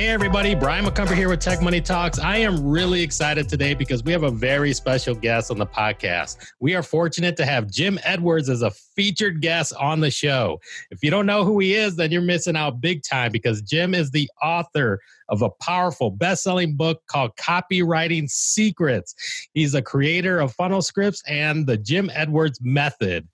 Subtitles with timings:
[0.00, 0.54] Hey, everybody.
[0.54, 2.18] Brian McCumber here with Tech Money Talks.
[2.18, 6.38] I am really excited today because we have a very special guest on the podcast.
[6.58, 10.58] We are fortunate to have Jim Edwards as a featured guest on the show.
[10.90, 13.94] If you don't know who he is, then you're missing out big time because Jim
[13.94, 19.14] is the author of a powerful best-selling book called Copywriting Secrets.
[19.52, 23.28] He's a creator of funnel scripts and the Jim Edwards method.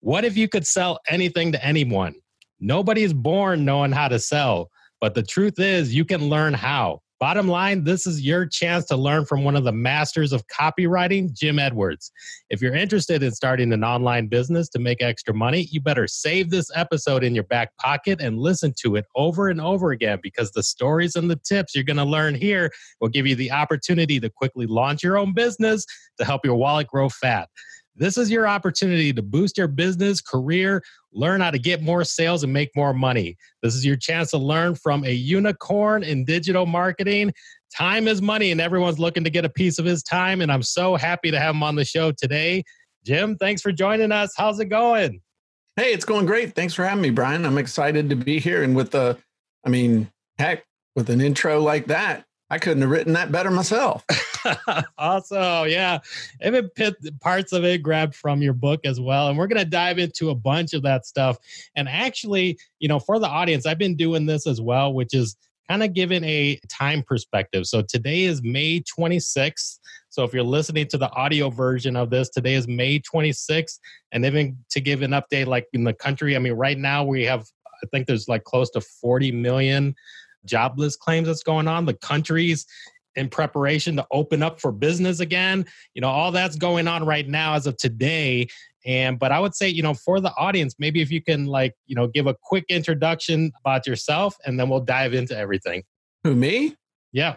[0.00, 2.16] What if you could sell anything to anyone?
[2.58, 4.72] Nobody is born knowing how to sell.
[5.06, 6.98] But the truth is, you can learn how.
[7.20, 11.32] Bottom line, this is your chance to learn from one of the masters of copywriting,
[11.32, 12.10] Jim Edwards.
[12.50, 16.50] If you're interested in starting an online business to make extra money, you better save
[16.50, 20.50] this episode in your back pocket and listen to it over and over again because
[20.50, 24.18] the stories and the tips you're going to learn here will give you the opportunity
[24.18, 25.86] to quickly launch your own business
[26.18, 27.48] to help your wallet grow fat.
[27.98, 30.82] This is your opportunity to boost your business, career,
[31.16, 33.36] Learn how to get more sales and make more money.
[33.62, 37.32] This is your chance to learn from a unicorn in digital marketing.
[37.74, 40.42] Time is money, and everyone's looking to get a piece of his time.
[40.42, 42.64] And I'm so happy to have him on the show today.
[43.04, 44.34] Jim, thanks for joining us.
[44.36, 45.22] How's it going?
[45.76, 46.54] Hey, it's going great.
[46.54, 47.46] Thanks for having me, Brian.
[47.46, 48.62] I'm excited to be here.
[48.62, 49.16] And with the,
[49.64, 54.04] I mean, heck, with an intro like that, I couldn't have written that better myself.
[54.96, 55.98] also, yeah,
[56.44, 56.70] even
[57.20, 59.28] parts of it grabbed from your book as well.
[59.28, 61.38] And we're going to dive into a bunch of that stuff.
[61.74, 65.36] And actually, you know, for the audience, I've been doing this as well, which is
[65.68, 67.66] kind of giving a time perspective.
[67.66, 69.80] So today is May 26th.
[70.10, 73.80] So if you're listening to the audio version of this, today is May 26th.
[74.12, 77.24] And even to give an update, like in the country, I mean, right now we
[77.24, 77.44] have,
[77.82, 79.96] I think there's like close to 40 million
[80.46, 82.64] jobless claims that's going on, the countries
[83.16, 85.66] in preparation to open up for business again.
[85.94, 88.46] You know, all that's going on right now as of today.
[88.84, 91.74] And but I would say, you know, for the audience, maybe if you can like,
[91.86, 95.82] you know, give a quick introduction about yourself and then we'll dive into everything.
[96.24, 96.76] Who me?
[97.12, 97.36] Yeah.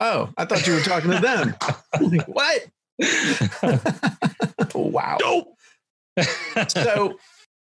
[0.00, 1.54] Oh, I thought you were talking to them.
[2.26, 2.66] what?
[4.74, 5.18] wow.
[6.68, 7.16] so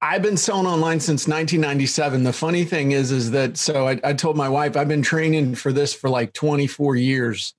[0.03, 2.23] I've been selling online since 1997.
[2.23, 5.56] The funny thing is, is that so I, I, told my wife I've been training
[5.56, 7.53] for this for like 24 years.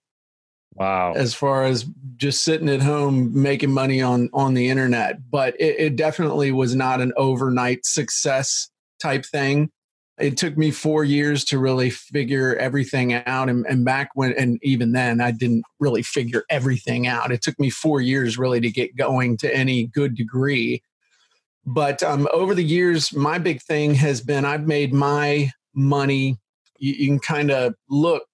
[0.74, 1.12] Wow.
[1.14, 1.86] As far as
[2.16, 6.74] just sitting at home making money on on the internet, but it, it definitely was
[6.74, 8.68] not an overnight success
[9.00, 9.70] type thing.
[10.18, 14.58] It took me four years to really figure everything out, and, and back when, and
[14.62, 17.32] even then, I didn't really figure everything out.
[17.32, 20.82] It took me four years really to get going to any good degree
[21.64, 26.38] but um, over the years, my big thing has been I've made my money.
[26.78, 28.24] You, you can kind of look.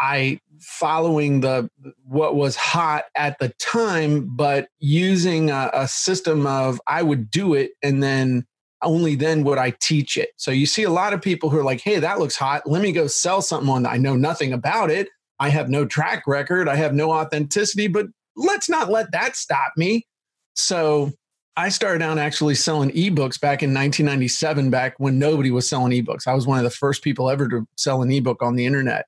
[0.00, 1.68] I following the
[2.04, 7.54] what was hot at the time, but using a, a system of I would do
[7.54, 8.46] it and then
[8.82, 10.30] only then would I teach it.
[10.36, 12.64] So you see a lot of people who are like, hey, that looks hot.
[12.64, 13.90] Let me go sell something on that.
[13.90, 15.08] I know nothing about it.
[15.40, 16.68] I have no track record.
[16.68, 18.06] I have no authenticity, but
[18.36, 20.06] let's not let that stop me.
[20.54, 21.10] So
[21.58, 26.28] I started out actually selling ebooks back in 1997, back when nobody was selling ebooks.
[26.28, 29.06] I was one of the first people ever to sell an ebook on the internet.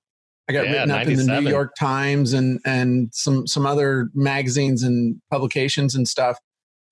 [0.48, 4.08] I got yeah, written up in the New York Times and and some some other
[4.14, 6.38] magazines and publications and stuff.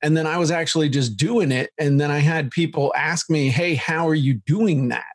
[0.00, 1.70] And then I was actually just doing it.
[1.76, 5.10] And then I had people ask me, "Hey, how are you doing that?"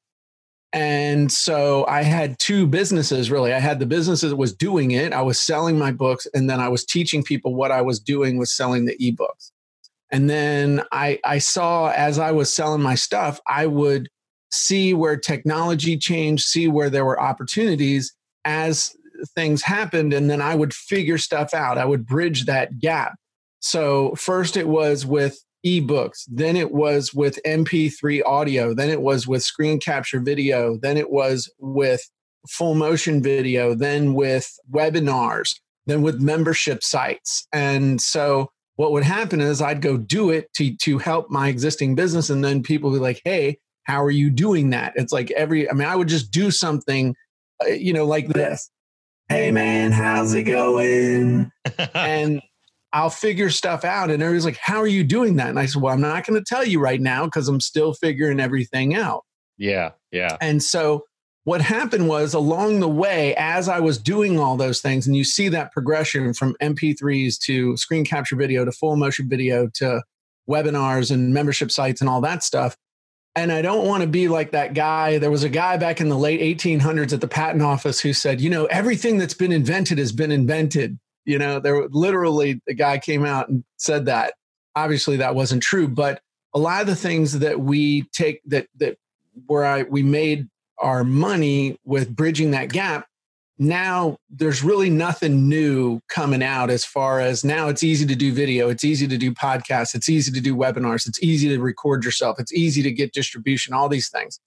[0.73, 3.53] And so I had two businesses really.
[3.53, 5.13] I had the businesses that was doing it.
[5.13, 8.37] I was selling my books, and then I was teaching people what I was doing
[8.37, 9.51] was selling the ebooks.
[10.13, 14.09] And then I, I saw as I was selling my stuff, I would
[14.51, 18.13] see where technology changed, see where there were opportunities
[18.45, 18.95] as
[19.35, 20.13] things happened.
[20.13, 21.79] And then I would figure stuff out.
[21.79, 23.13] I would bridge that gap.
[23.59, 29.25] So first it was with ebooks, then it was with MP3 audio, then it was
[29.27, 32.07] with screen capture video, then it was with
[32.49, 35.55] full motion video, then with webinars,
[35.87, 37.47] then with membership sites.
[37.51, 41.95] And so what would happen is I'd go do it to to help my existing
[41.95, 45.69] business, and then people be like, "Hey, how are you doing that?" It's like every
[45.69, 47.15] I mean, I would just do something,
[47.63, 48.69] uh, you know, like this.
[49.29, 51.51] Hey man, how's it going?
[51.93, 52.41] and
[52.91, 54.11] I'll figure stuff out.
[54.11, 55.49] And everybody's like, How are you doing that?
[55.49, 57.93] And I said, Well, I'm not going to tell you right now because I'm still
[57.93, 59.23] figuring everything out.
[59.57, 59.91] Yeah.
[60.11, 60.35] Yeah.
[60.41, 61.05] And so
[61.45, 65.23] what happened was along the way, as I was doing all those things, and you
[65.25, 70.01] see that progression from MP3s to screen capture video to full motion video to
[70.49, 72.77] webinars and membership sites and all that stuff.
[73.35, 75.17] And I don't want to be like that guy.
[75.17, 78.39] There was a guy back in the late 1800s at the patent office who said,
[78.39, 80.97] you know, everything that's been invented has been invented.
[81.25, 84.35] You know, there literally the guy came out and said that.
[84.75, 86.21] Obviously, that wasn't true, but
[86.55, 88.97] a lot of the things that we take that that
[89.47, 90.47] where I we made
[90.83, 93.07] our money with bridging that gap
[93.59, 98.33] now there's really nothing new coming out as far as now it's easy to do
[98.33, 102.03] video, it's easy to do podcasts, it's easy to do webinars, it's easy to record
[102.03, 104.39] yourself, it's easy to get distribution, all these things.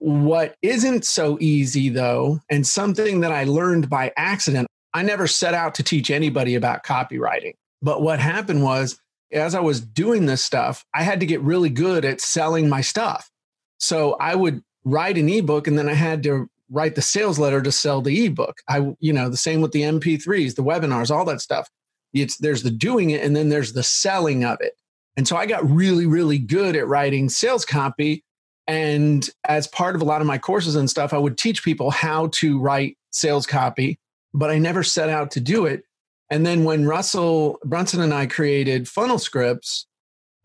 [0.00, 5.54] What isn't so easy though, and something that I learned by accident, I never set
[5.54, 7.52] out to teach anybody about copywriting.
[7.80, 8.98] But what happened was,
[9.32, 12.80] as I was doing this stuff, I had to get really good at selling my
[12.80, 13.30] stuff.
[13.78, 17.62] So I would write an ebook and then I had to write the sales letter
[17.62, 18.58] to sell the ebook.
[18.68, 21.68] I, you know, the same with the MP3s, the webinars, all that stuff.
[22.14, 24.74] It's there's the doing it and then there's the selling of it.
[25.16, 28.24] And so I got really, really good at writing sales copy.
[28.66, 31.90] And as part of a lot of my courses and stuff, I would teach people
[31.90, 33.98] how to write sales copy,
[34.32, 35.82] but I never set out to do it.
[36.30, 39.87] And then when Russell Brunson and I created funnel scripts,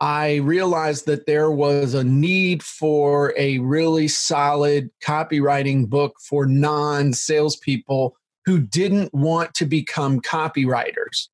[0.04, 7.14] I realized that there was a need for a really solid copywriting book for non
[7.14, 8.14] salespeople
[8.44, 11.28] who didn't want to become copywriters.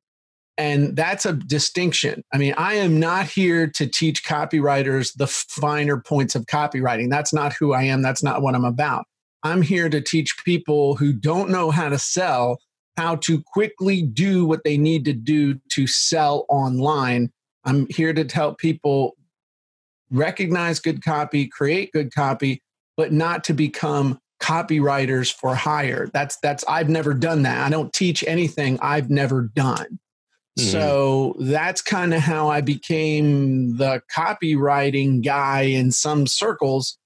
[0.57, 2.23] And that's a distinction.
[2.33, 7.09] I mean, I am not here to teach copywriters the finer points of copywriting.
[7.09, 8.01] That's not who I am.
[8.01, 9.03] That's not what I'm about.
[9.43, 12.61] I'm here to teach people who don't know how to sell
[12.95, 17.31] how to quickly do what they need to do to sell online
[17.63, 19.15] I'm here to help people
[20.09, 22.61] recognize good copy, create good copy,
[22.97, 26.09] but not to become copywriters for hire.
[26.13, 27.59] That's that's I've never done that.
[27.65, 29.99] I don't teach anything I've never done.
[30.59, 30.69] Mm-hmm.
[30.69, 36.97] So that's kind of how I became the copywriting guy in some circles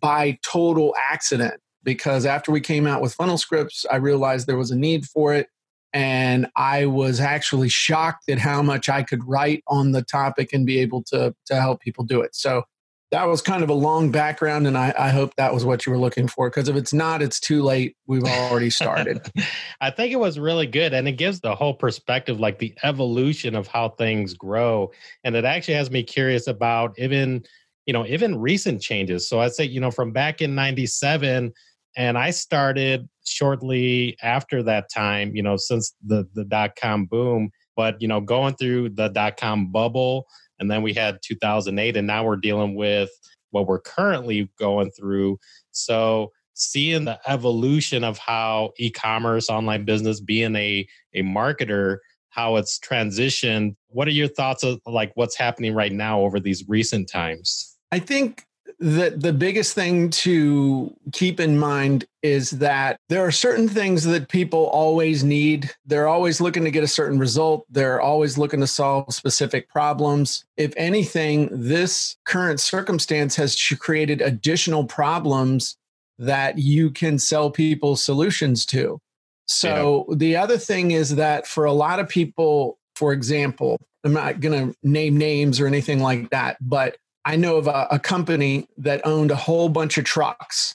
[0.00, 4.70] by total accident because after we came out with funnel scripts, I realized there was
[4.70, 5.48] a need for it
[5.92, 10.66] and I was actually shocked at how much I could write on the topic and
[10.66, 12.34] be able to to help people do it.
[12.34, 12.62] So
[13.10, 15.90] that was kind of a long background, and I, I hope that was what you
[15.90, 16.48] were looking for.
[16.48, 17.96] Because if it's not, it's too late.
[18.06, 19.20] We've already started.
[19.80, 23.56] I think it was really good, and it gives the whole perspective, like the evolution
[23.56, 24.92] of how things grow,
[25.24, 27.44] and it actually has me curious about even
[27.86, 29.28] you know even recent changes.
[29.28, 31.52] So I'd say you know from back in '97
[31.96, 37.50] and I started shortly after that time, you know, since the, the dot com boom,
[37.76, 40.26] but, you know, going through the dot com bubble.
[40.58, 43.08] And then we had 2008, and now we're dealing with
[43.50, 45.38] what we're currently going through.
[45.72, 51.98] So, seeing the evolution of how e-commerce online business being a a marketer
[52.28, 56.68] how it's transitioned what are your thoughts of like what's happening right now over these
[56.68, 58.44] recent times i think
[58.80, 64.30] the the biggest thing to keep in mind is that there are certain things that
[64.30, 65.70] people always need.
[65.84, 67.66] They're always looking to get a certain result.
[67.68, 70.46] They're always looking to solve specific problems.
[70.56, 75.76] If anything, this current circumstance has created additional problems
[76.18, 78.98] that you can sell people solutions to.
[79.46, 80.14] So yeah.
[80.16, 84.72] the other thing is that for a lot of people, for example, I'm not going
[84.72, 86.96] to name names or anything like that, but
[87.30, 90.74] I know of a, a company that owned a whole bunch of trucks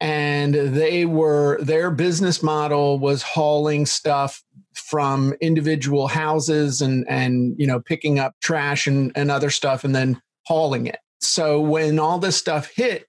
[0.00, 4.42] and they were their business model was hauling stuff
[4.72, 9.94] from individual houses and and you know picking up trash and, and other stuff and
[9.94, 13.04] then hauling it so when all this stuff hit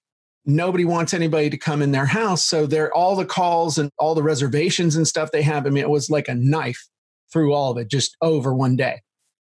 [0.45, 4.15] nobody wants anybody to come in their house so they're all the calls and all
[4.15, 6.89] the reservations and stuff they have i mean it was like a knife
[7.31, 8.99] through all of it just over one day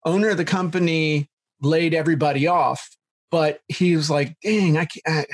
[0.06, 1.30] owner of the company
[1.62, 2.98] laid everybody off
[3.32, 5.26] but he was like, dang, I, can't, I,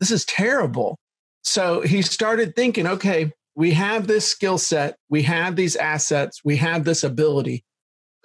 [0.00, 0.96] this is terrible.
[1.44, 6.56] So he started thinking, okay, we have this skill set, we have these assets, we
[6.56, 7.62] have this ability.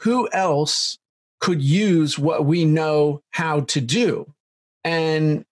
[0.01, 0.98] Who else
[1.39, 4.33] could use what we know how to do?
[4.83, 5.45] And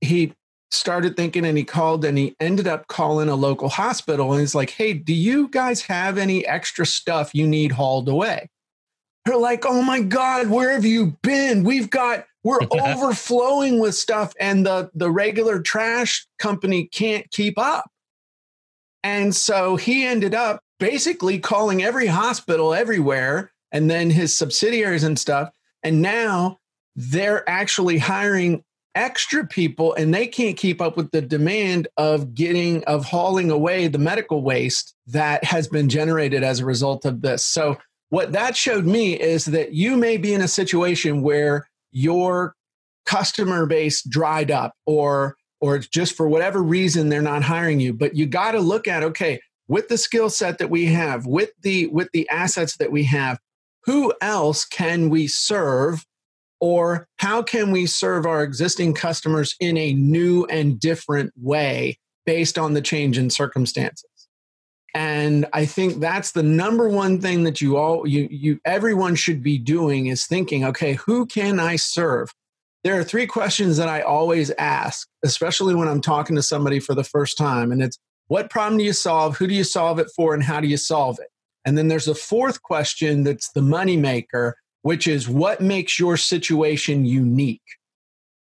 [0.00, 0.32] he
[0.70, 4.54] started thinking and he called and he ended up calling a local hospital and he's
[4.54, 8.48] like, Hey, do you guys have any extra stuff you need hauled away?
[9.24, 11.62] They're like, Oh my God, where have you been?
[11.64, 17.90] We've got we're overflowing with stuff, and the, the regular trash company can't keep up.
[19.02, 25.18] And so he ended up basically calling every hospital everywhere and then his subsidiaries and
[25.18, 25.50] stuff.
[25.82, 26.58] And now
[26.94, 28.62] they're actually hiring
[28.94, 33.86] extra people and they can't keep up with the demand of getting of hauling away
[33.88, 37.44] the medical waste that has been generated as a result of this.
[37.44, 37.76] So
[38.10, 42.54] what that showed me is that you may be in a situation where your
[43.04, 47.92] customer base dried up or or it's just for whatever reason they're not hiring you
[47.92, 49.38] but you got to look at okay
[49.68, 53.38] with the skill set that we have with the with the assets that we have
[53.84, 56.04] who else can we serve
[56.60, 62.58] or how can we serve our existing customers in a new and different way based
[62.58, 64.04] on the change in circumstances
[64.96, 69.42] and i think that's the number one thing that you all you you everyone should
[69.42, 72.32] be doing is thinking okay who can i serve
[72.82, 76.94] there are three questions that i always ask especially when i'm talking to somebody for
[76.94, 77.98] the first time and it's
[78.28, 80.78] what problem do you solve who do you solve it for and how do you
[80.78, 81.28] solve it
[81.66, 87.04] and then there's a fourth question that's the moneymaker which is what makes your situation
[87.04, 87.60] unique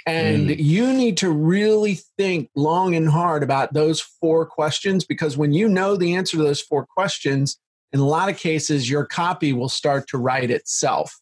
[0.06, 0.56] and mm.
[0.58, 5.68] you need to really think long and hard about those four questions because when you
[5.68, 7.58] know the answer to those four questions,
[7.92, 11.12] in a lot of cases, your copy will start to write itself.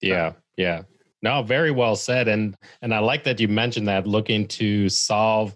[0.00, 0.82] Yeah, yeah.
[1.22, 2.26] No, very well said.
[2.26, 5.54] And and I like that you mentioned that looking to solve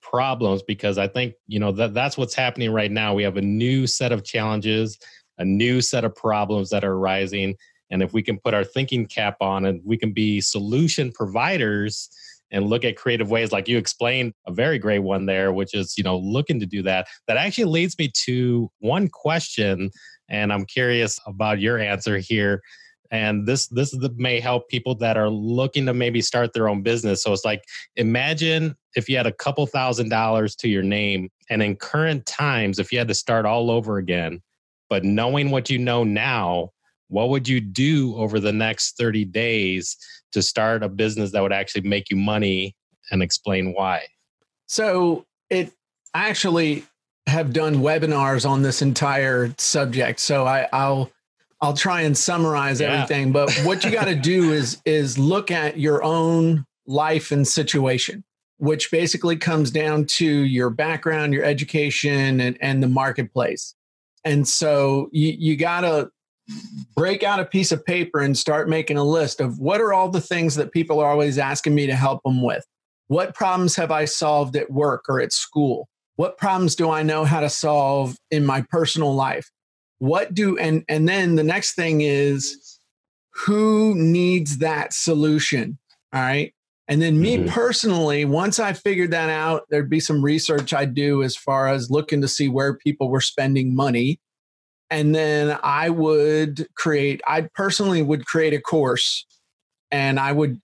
[0.00, 3.12] problems because I think, you know, that that's what's happening right now.
[3.14, 4.98] We have a new set of challenges,
[5.36, 7.56] a new set of problems that are arising
[7.92, 12.08] and if we can put our thinking cap on and we can be solution providers
[12.50, 15.96] and look at creative ways, like you explained, a very great one there, which is,
[15.98, 17.06] you know, looking to do that.
[17.28, 19.90] That actually leads me to one question,
[20.28, 22.62] and I'm curious about your answer here.
[23.10, 26.82] And this this the, may help people that are looking to maybe start their own
[26.82, 27.22] business.
[27.22, 27.62] So it's like
[27.96, 32.78] imagine if you had a couple thousand dollars to your name, and in current times,
[32.78, 34.40] if you had to start all over again,
[34.88, 36.70] but knowing what you know now,
[37.12, 39.96] what would you do over the next 30 days
[40.32, 42.74] to start a business that would actually make you money
[43.10, 44.04] and explain why?
[44.66, 45.72] So it
[46.14, 46.84] I actually
[47.26, 50.20] have done webinars on this entire subject.
[50.20, 51.10] So I, will
[51.60, 52.90] I'll try and summarize yeah.
[53.04, 53.30] everything.
[53.30, 58.24] But what you got to do is is look at your own life and situation,
[58.56, 63.74] which basically comes down to your background, your education, and, and the marketplace.
[64.24, 66.08] And so you, you gotta
[66.96, 70.08] break out a piece of paper and start making a list of what are all
[70.08, 72.66] the things that people are always asking me to help them with?
[73.08, 75.88] What problems have I solved at work or at school?
[76.16, 79.50] What problems do I know how to solve in my personal life?
[79.98, 82.78] What do and and then the next thing is
[83.34, 85.78] who needs that solution?
[86.12, 86.54] All right?
[86.88, 87.48] And then me mm-hmm.
[87.48, 91.90] personally, once I figured that out, there'd be some research I'd do as far as
[91.90, 94.20] looking to see where people were spending money
[94.92, 99.24] and then I would create, I personally would create a course
[99.90, 100.60] and I would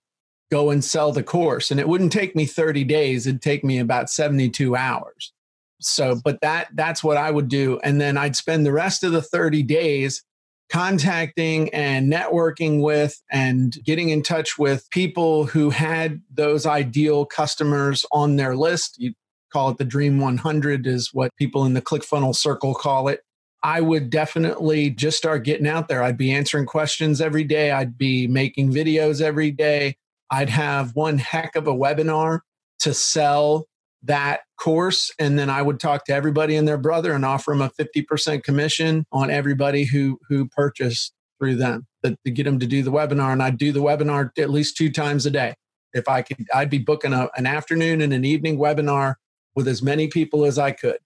[0.51, 1.71] go and sell the course.
[1.71, 5.33] And it wouldn't take me 30 days, it'd take me about 72 hours.
[5.81, 7.79] So, but that that's what I would do.
[7.83, 10.23] And then I'd spend the rest of the 30 days
[10.71, 18.05] contacting and networking with and getting in touch with people who had those ideal customers
[18.11, 18.99] on their list.
[18.99, 19.13] You
[19.51, 23.21] call it the Dream 100, is what people in the ClickFunnels circle call it.
[23.61, 26.01] I would definitely just start getting out there.
[26.01, 27.71] I'd be answering questions every day.
[27.71, 29.95] I'd be making videos every day.
[30.31, 32.39] I'd have one heck of a webinar
[32.79, 33.67] to sell
[34.03, 35.11] that course.
[35.19, 38.43] And then I would talk to everybody and their brother and offer them a 50%
[38.43, 42.91] commission on everybody who, who purchased through them to, to get them to do the
[42.91, 43.33] webinar.
[43.33, 45.53] And I'd do the webinar at least two times a day.
[45.91, 49.15] If I could, I'd be booking a, an afternoon and an evening webinar
[49.55, 50.99] with as many people as I could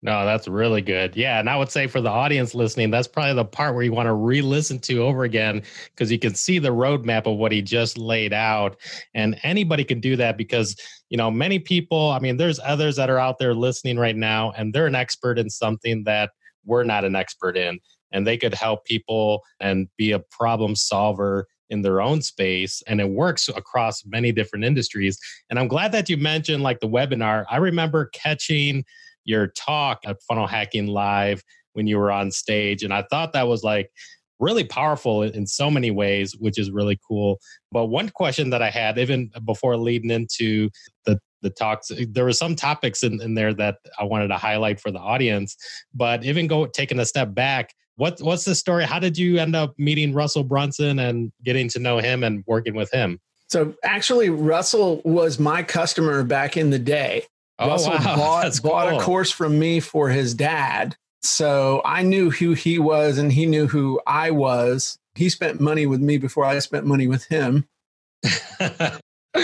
[0.00, 1.16] no, oh, that's really good.
[1.16, 1.40] Yeah.
[1.40, 4.06] And I would say for the audience listening, that's probably the part where you want
[4.06, 5.60] to re listen to over again
[5.92, 8.76] because you can see the roadmap of what he just laid out.
[9.14, 10.76] And anybody can do that because,
[11.08, 14.52] you know, many people, I mean, there's others that are out there listening right now
[14.52, 16.30] and they're an expert in something that
[16.64, 17.80] we're not an expert in.
[18.12, 22.98] And they could help people and be a problem solver in their own space and
[22.98, 25.18] it works across many different industries.
[25.50, 27.44] And I'm glad that you mentioned like the webinar.
[27.50, 28.86] I remember catching
[29.28, 31.44] your talk at Funnel Hacking Live
[31.74, 32.82] when you were on stage.
[32.82, 33.92] And I thought that was like
[34.40, 37.38] really powerful in so many ways, which is really cool.
[37.70, 40.70] But one question that I had, even before leading into
[41.04, 44.80] the the talks there were some topics in, in there that i wanted to highlight
[44.80, 45.56] for the audience
[45.94, 49.54] but even go taking a step back what what's the story how did you end
[49.54, 54.28] up meeting russell brunson and getting to know him and working with him so actually
[54.30, 57.24] russell was my customer back in the day
[57.58, 58.16] Oh, Russell wow.
[58.16, 58.98] bought, That's bought cool.
[59.00, 60.96] a course from me for his dad.
[61.22, 64.96] So I knew who he was and he knew who I was.
[65.14, 67.64] He spent money with me before I spent money with him.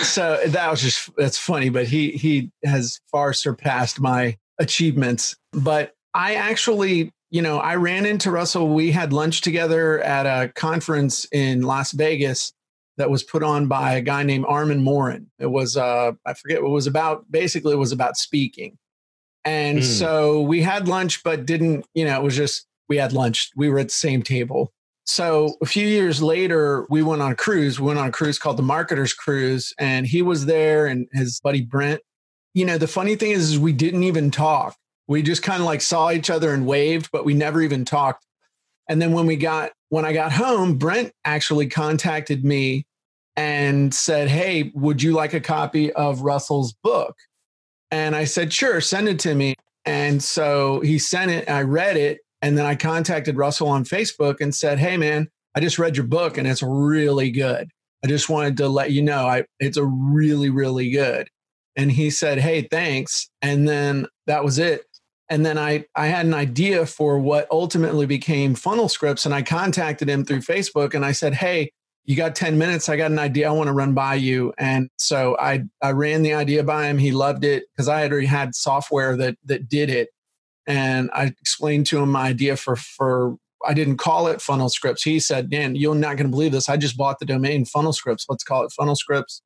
[0.03, 5.37] so that was just that's funny, but he he has far surpassed my achievements.
[5.53, 8.73] But I actually, you know, I ran into Russell.
[8.73, 12.53] We had lunch together at a conference in Las Vegas
[12.97, 15.29] that was put on by a guy named Armand Morin.
[15.39, 17.25] It was uh, I forget what it was about.
[17.31, 18.79] Basically, it was about speaking.
[19.45, 19.83] And mm.
[19.83, 22.17] so we had lunch, but didn't you know?
[22.19, 23.51] It was just we had lunch.
[23.57, 24.73] We were at the same table.
[25.07, 27.79] So a few years later, we went on a cruise.
[27.79, 31.41] We went on a cruise called the Marketers Cruise, and he was there and his
[31.43, 32.01] buddy Brent.
[32.55, 34.77] You know, the funny thing is, is we didn't even talk.
[35.09, 38.25] We just kind of like saw each other and waved, but we never even talked.
[38.89, 42.85] And then when we got when I got home, Brent actually contacted me
[43.37, 47.15] and said, Hey, would you like a copy of Russell's book?
[47.93, 49.55] And I said, Sure, send it to me.
[49.85, 54.41] And so he sent it, I read it, and then I contacted Russell on Facebook
[54.41, 57.69] and said, Hey, man, I just read your book and it's really good.
[58.05, 61.29] I just wanted to let you know I, it's a really, really good.
[61.77, 63.31] And he said, Hey, thanks.
[63.43, 64.87] And then that was it
[65.31, 69.43] and then I, I had an idea for what ultimately became funnel scripts and i
[69.43, 71.73] contacted him through facebook and i said hey
[72.05, 74.89] you got 10 minutes i got an idea i want to run by you and
[74.99, 78.27] so i i ran the idea by him he loved it because i had already
[78.27, 80.09] had software that that did it
[80.67, 85.03] and i explained to him my idea for for i didn't call it funnel scripts
[85.03, 87.93] he said dan you're not going to believe this i just bought the domain funnel
[87.93, 89.41] scripts let's call it funnel scripts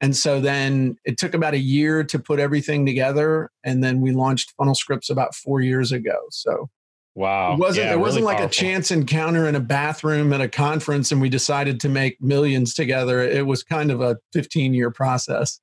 [0.00, 3.50] and so then it took about a year to put everything together.
[3.64, 6.16] And then we launched Funnel Scripts about four years ago.
[6.30, 6.68] So
[7.16, 7.52] Wow.
[7.52, 8.48] It wasn't yeah, wasn't really like powerful.
[8.48, 12.74] a chance encounter in a bathroom at a conference and we decided to make millions
[12.74, 13.20] together.
[13.20, 15.60] It was kind of a 15 year process.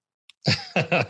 [0.77, 1.03] no,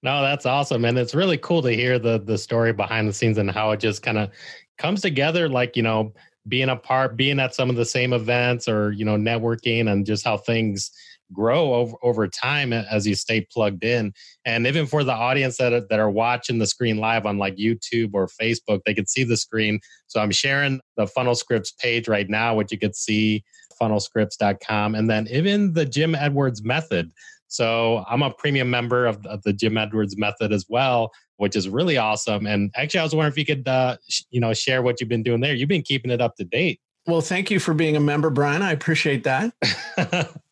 [0.00, 0.84] that's awesome.
[0.84, 3.80] And it's really cool to hear the the story behind the scenes and how it
[3.80, 4.30] just kind of
[4.78, 6.12] comes together like, you know,
[6.46, 10.24] being apart, being at some of the same events or, you know, networking and just
[10.24, 10.92] how things
[11.32, 14.12] grow over, over time as you stay plugged in.
[14.44, 18.10] And even for the audience that, that are watching the screen live on like YouTube
[18.14, 19.80] or Facebook, they can see the screen.
[20.06, 23.42] So I'm sharing the Funnel Scripts page right now, which you could see
[23.80, 24.94] funnelscripts.com.
[24.94, 27.10] And then even the Jim Edwards method.
[27.48, 31.68] So I'm a premium member of, of the Jim Edwards method as well, which is
[31.68, 32.46] really awesome.
[32.46, 35.08] And actually, I was wondering if you could, uh, sh- you know, share what you've
[35.08, 35.54] been doing there.
[35.54, 36.80] You've been keeping it up to date.
[37.06, 38.62] Well, thank you for being a member, Brian.
[38.62, 39.52] I appreciate that.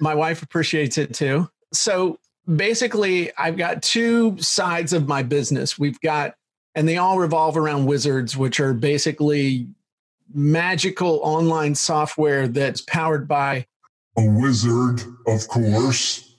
[0.00, 1.48] My wife appreciates it too.
[1.72, 2.18] So
[2.52, 5.78] basically, I've got two sides of my business.
[5.78, 6.34] We've got,
[6.74, 9.68] and they all revolve around wizards, which are basically
[10.34, 13.66] magical online software that's powered by
[14.16, 16.30] a wizard, of course.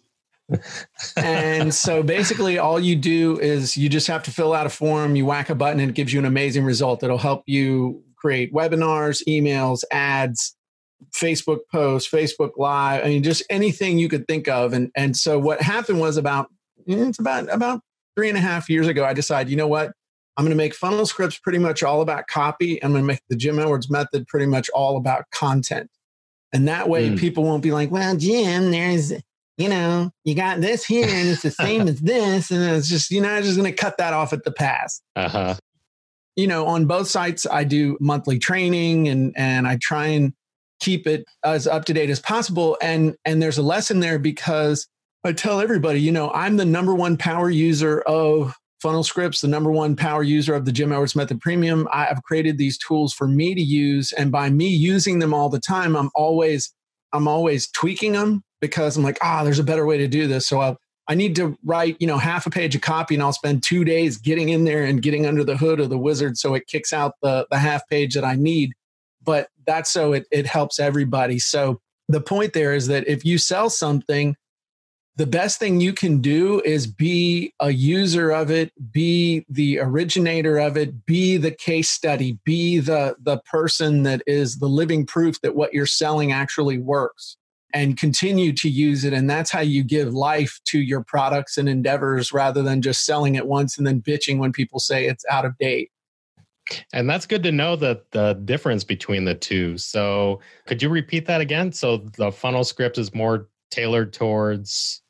[1.18, 5.16] and so basically all you do is you just have to fill out a form
[5.16, 8.54] you whack a button and it gives you an amazing result that'll help you create
[8.54, 10.55] webinars emails ads
[11.16, 13.04] Facebook posts, Facebook Live.
[13.04, 14.74] I mean, just anything you could think of.
[14.74, 16.48] And and so what happened was about
[16.88, 17.82] eh, it's about about
[18.16, 19.06] three and a half years ago.
[19.06, 19.92] I decided, you know what,
[20.36, 22.84] I'm going to make funnel scripts pretty much all about copy.
[22.84, 25.90] I'm going to make the Jim Edwards method pretty much all about content.
[26.54, 27.20] And that way, mm.
[27.20, 29.12] people won't be like, well, Jim, there's
[29.58, 32.52] you know, you got this here and it's the same as this.
[32.52, 35.02] And it's just, you know, I'm just going to cut that off at the pass.
[35.16, 35.56] Uh-huh.
[36.36, 40.34] You know, on both sites, I do monthly training and, and I try and
[40.86, 42.78] keep it as up to date as possible.
[42.82, 44.88] And and there's a lesson there because
[45.24, 49.48] I tell everybody, you know, I'm the number one power user of funnel scripts, the
[49.48, 51.88] number one power user of the Jim Edwards Method Premium.
[51.92, 55.50] I have created these tools for me to use, and by me using them all
[55.50, 56.72] the time, I'm always
[57.14, 60.48] I'm always tweaking them because I'm like, ah, there's a better way to do this.
[60.48, 60.76] So i uh,
[61.08, 63.86] I need to write, you know, half a page of copy and I'll spend two
[63.86, 66.92] days getting in there and getting under the hood of the wizard so it kicks
[66.92, 68.72] out the, the half page that I need.
[69.24, 71.40] But that's so it, it helps everybody.
[71.40, 74.36] So the point there is that if you sell something,
[75.18, 80.58] the best thing you can do is be a user of it, be the originator
[80.58, 85.40] of it, be the case study, be the, the person that is the living proof
[85.42, 87.38] that what you're selling actually works
[87.74, 89.14] and continue to use it.
[89.14, 93.36] And that's how you give life to your products and endeavors rather than just selling
[93.36, 95.92] it once and then bitching when people say it's out of date.
[96.94, 99.78] And that's good to know that the difference between the two.
[99.78, 101.72] So, could you repeat that again?
[101.72, 105.02] So, the funnel script is more tailored towards.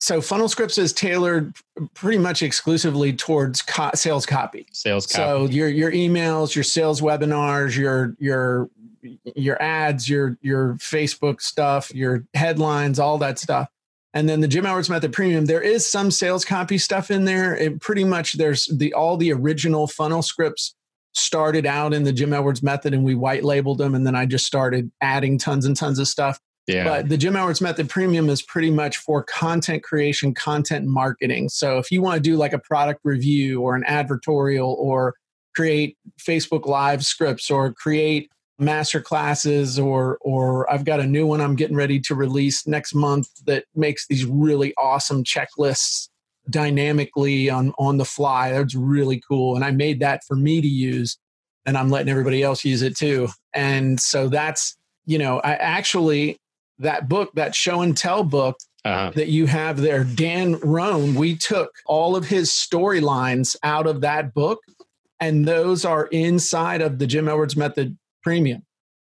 [0.00, 1.54] So, funnel scripts is tailored
[1.94, 4.66] pretty much exclusively towards co- sales copy.
[4.72, 5.16] Sales copy.
[5.16, 8.68] So, your your emails, your sales webinars, your your
[9.36, 13.68] your ads, your your Facebook stuff, your headlines, all that stuff.
[14.16, 17.56] And then the Jim Edwards Method Premium, there is some sales copy stuff in there.
[17.56, 20.74] It pretty much there's the all the original funnel scripts
[21.14, 23.94] started out in the Jim Edwards method and we white labeled them.
[23.94, 26.38] And then I just started adding tons and tons of stuff.
[26.66, 26.84] Yeah.
[26.84, 31.50] But the Jim Edwards Method Premium is pretty much for content creation, content marketing.
[31.50, 35.14] So if you want to do like a product review or an advertorial or
[35.54, 41.42] create Facebook Live scripts or create master classes or or I've got a new one
[41.42, 46.08] I'm getting ready to release next month that makes these really awesome checklists
[46.50, 48.52] dynamically on on the fly.
[48.52, 51.16] That's really cool, and I made that for me to use,
[51.66, 53.28] and I'm letting everybody else use it too.
[53.54, 54.76] And so that's
[55.06, 56.38] you know, I actually
[56.78, 59.12] that book, that show and tell book uh-huh.
[59.14, 61.14] that you have there, Dan Roam.
[61.14, 64.58] we took all of his storylines out of that book,
[65.20, 68.62] and those are inside of the Jim Edwards Method Premium.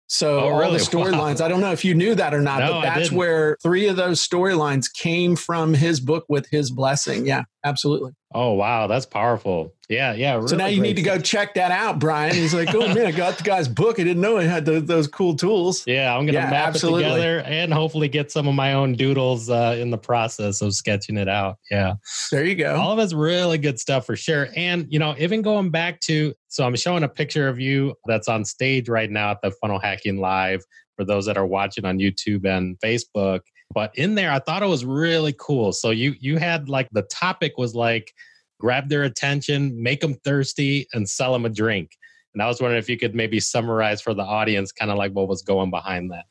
[0.08, 0.64] So oh, really?
[0.66, 1.40] all the storylines.
[1.40, 1.46] Wow.
[1.46, 3.96] I don't know if you knew that or not, no, but that's where three of
[3.96, 7.26] those storylines came from his book with his blessing.
[7.26, 8.12] Yeah absolutely.
[8.32, 9.74] Oh wow, that's powerful.
[9.88, 10.36] Yeah, yeah.
[10.36, 11.12] Really so now you need stuff.
[11.14, 12.34] to go check that out, Brian.
[12.34, 14.00] He's like, oh man, I got the guy's book.
[14.00, 15.84] I didn't know it had those, those cool tools.
[15.86, 17.04] Yeah, I'm gonna yeah, map absolutely.
[17.04, 20.72] it together and hopefully get some of my own doodles uh, in the process of
[20.74, 21.58] sketching it out.
[21.70, 21.94] Yeah,
[22.30, 22.76] there you go.
[22.76, 24.48] All of that's really good stuff for sure.
[24.56, 28.28] And you know, even going back to so I'm showing a picture of you that's
[28.28, 30.62] on stage right now at the Funnel Hacking Live
[30.96, 33.40] for those that are watching on YouTube and Facebook
[33.76, 35.70] but in there I thought it was really cool.
[35.70, 38.14] So you you had like the topic was like
[38.58, 41.90] grab their attention, make them thirsty, and sell them a drink.
[42.32, 45.12] And I was wondering if you could maybe summarize for the audience kind of like
[45.12, 46.24] what was going behind that.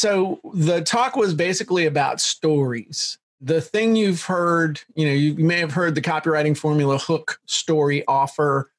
[0.00, 3.18] So the talk was basically about stories.
[3.40, 8.04] The thing you've heard, you know, you may have heard the copywriting formula hook, story,
[8.08, 8.72] offer,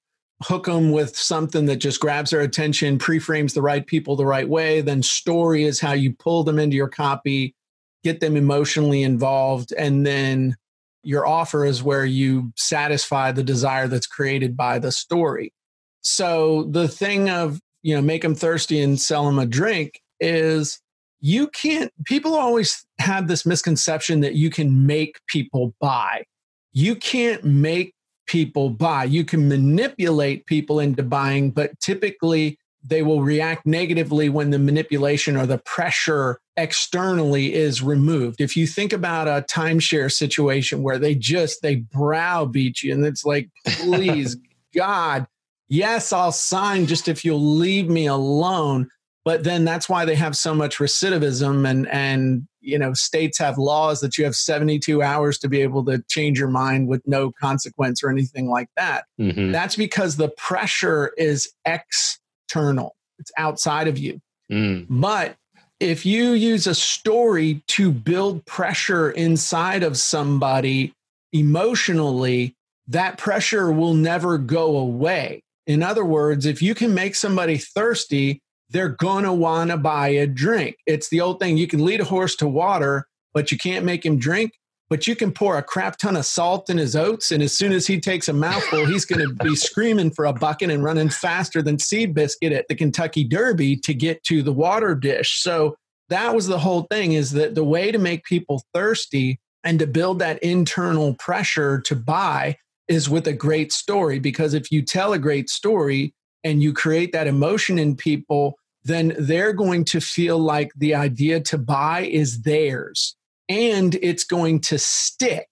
[0.43, 4.47] hook them with something that just grabs their attention, Preframes the right people the right
[4.47, 7.56] way, then story is how you pull them into your copy
[8.03, 10.55] get them emotionally involved, and then
[11.03, 15.53] your offer is where you satisfy the desire that's created by the story.
[16.01, 20.79] So the thing of, you know, make them thirsty and sell them a drink is
[21.19, 26.23] you can't, people always have this misconception that you can make people buy.
[26.71, 27.93] You can't make
[28.27, 29.03] people buy.
[29.05, 35.36] You can manipulate people into buying, but typically they will react negatively when the manipulation
[35.38, 38.41] or the pressure externally is removed.
[38.41, 43.24] If you think about a timeshare situation where they just they browbeat you and it's
[43.26, 44.38] like, please
[44.76, 45.28] God,
[45.67, 48.89] yes, I'll sign just if you'll leave me alone.
[49.24, 53.58] But then that's why they have so much recidivism and and you know states have
[53.60, 57.32] laws that you have 72 hours to be able to change your mind with no
[57.32, 59.04] consequence or anything like that.
[59.20, 59.52] Mm-hmm.
[59.52, 62.17] That's because the pressure is X
[62.51, 64.19] external, it's outside of you.
[64.51, 64.85] Mm.
[64.89, 65.35] But
[65.79, 70.93] if you use a story to build pressure inside of somebody
[71.31, 72.55] emotionally,
[72.89, 75.43] that pressure will never go away.
[75.65, 80.09] In other words, if you can make somebody thirsty, they're going to want to buy
[80.09, 80.75] a drink.
[80.85, 84.05] It's the old thing you can lead a horse to water, but you can't make
[84.05, 84.51] him drink
[84.91, 87.71] but you can pour a crap ton of salt in his oats and as soon
[87.71, 91.10] as he takes a mouthful he's going to be screaming for a bucket and running
[91.10, 95.75] faster than Seabiscuit at the kentucky derby to get to the water dish so
[96.10, 99.88] that was the whole thing is that the way to make people thirsty and to
[99.88, 102.56] build that internal pressure to buy
[102.89, 107.12] is with a great story because if you tell a great story and you create
[107.13, 112.41] that emotion in people then they're going to feel like the idea to buy is
[112.41, 113.15] theirs
[113.51, 115.49] and it's going to stick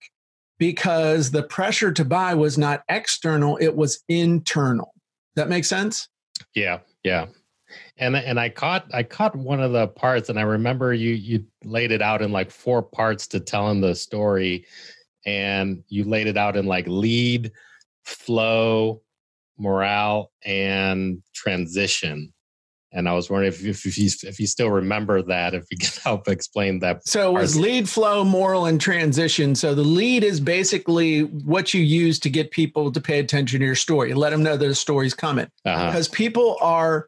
[0.58, 4.94] because the pressure to buy was not external, it was internal.
[5.36, 6.08] That makes sense?
[6.56, 7.28] Yeah, yeah.
[7.98, 11.46] And and I caught I caught one of the parts and I remember you you
[11.66, 14.66] laid it out in like four parts to telling the story
[15.26, 17.52] and you laid it out in like lead,
[18.06, 19.02] flow,
[19.60, 22.34] morale and transition.
[22.92, 25.78] And I was wondering if, if, if, you, if you still remember that, if you
[25.78, 27.08] could help explain that.
[27.08, 29.54] So it was lead flow, moral, and transition.
[29.56, 33.66] So the lead is basically what you use to get people to pay attention to
[33.66, 35.48] your story, let them know that a story's coming.
[35.66, 35.86] Uh-huh.
[35.88, 37.08] Because people are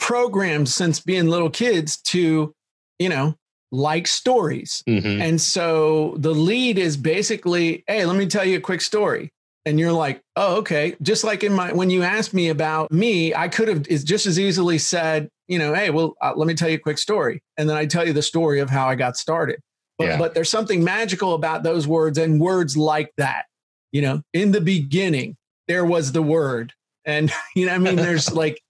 [0.00, 2.54] programmed since being little kids to,
[2.98, 3.34] you know,
[3.72, 4.82] like stories.
[4.88, 5.20] Mm-hmm.
[5.20, 9.33] And so the lead is basically, hey, let me tell you a quick story
[9.66, 10.94] and you're like, oh, okay.
[11.02, 14.38] Just like in my, when you asked me about me, I could have just as
[14.38, 17.42] easily said, you know, hey, well, uh, let me tell you a quick story.
[17.56, 19.60] And then I tell you the story of how I got started.
[19.98, 20.18] But, yeah.
[20.18, 23.44] but there's something magical about those words and words like that.
[23.92, 25.36] You know, in the beginning,
[25.68, 26.72] there was the word.
[27.04, 28.60] And, you know, I mean, there's like,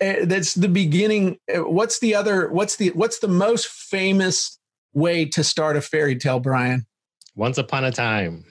[0.00, 1.38] eh, that's the beginning.
[1.48, 4.58] Eh, what's the other, what's the, what's the most famous
[4.94, 6.86] way to start a fairy tale, Brian?
[7.34, 8.44] Once upon a time.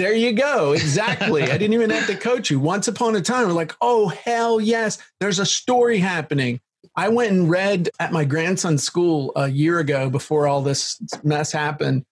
[0.00, 0.72] There you go.
[0.72, 1.42] Exactly.
[1.42, 2.58] I didn't even have to coach you.
[2.58, 6.58] Once upon a time, we're like, oh, hell yes, there's a story happening.
[6.96, 11.52] I went and read at my grandson's school a year ago before all this mess
[11.52, 12.06] happened.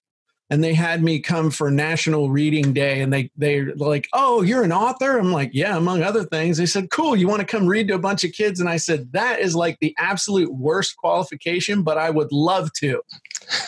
[0.51, 3.01] And they had me come for National Reading Day.
[3.01, 5.17] And they, they're like, oh, you're an author?
[5.19, 6.59] I'm like, yeah, among other things.
[6.59, 8.61] They said, cool, you want to come read to a bunch of kids?
[8.61, 13.01] And I said, that is like the absolute worst qualification, but I would love to.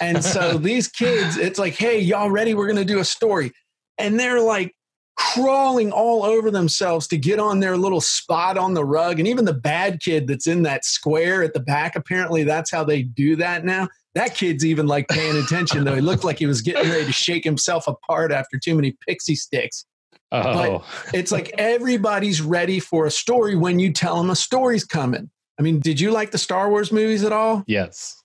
[0.00, 2.52] And so these kids, it's like, hey, y'all ready?
[2.54, 3.52] We're going to do a story
[4.00, 4.74] and they're like
[5.16, 9.18] crawling all over themselves to get on their little spot on the rug.
[9.18, 12.84] And even the bad kid that's in that square at the back, apparently that's how
[12.84, 13.88] they do that now.
[14.14, 15.94] That kid's even like paying attention, though.
[15.94, 19.36] He looked like he was getting ready to shake himself apart after too many pixie
[19.36, 19.84] sticks.
[20.32, 20.42] Oh.
[20.82, 25.30] But it's like everybody's ready for a story when you tell them a story's coming.
[25.60, 27.62] I mean, did you like the Star Wars movies at all?
[27.68, 28.20] Yes.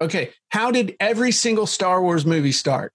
[0.00, 0.30] Okay.
[0.48, 2.94] How did every single Star Wars movie start?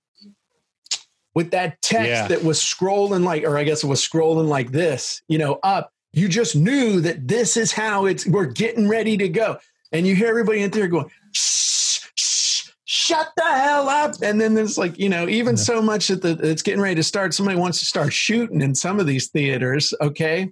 [1.36, 2.28] with that text yeah.
[2.28, 5.90] that was scrolling like, or I guess it was scrolling like this, you know, up.
[6.12, 9.58] You just knew that this is how it's, we're getting ready to go.
[9.92, 14.16] And you hear everybody in there going, shh, shh, shut the hell up.
[14.22, 15.64] And then there's like, you know, even yeah.
[15.64, 17.34] so much that the, it's getting ready to start.
[17.34, 19.92] Somebody wants to start shooting in some of these theaters.
[20.02, 20.52] Okay.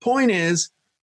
[0.00, 0.70] Point is,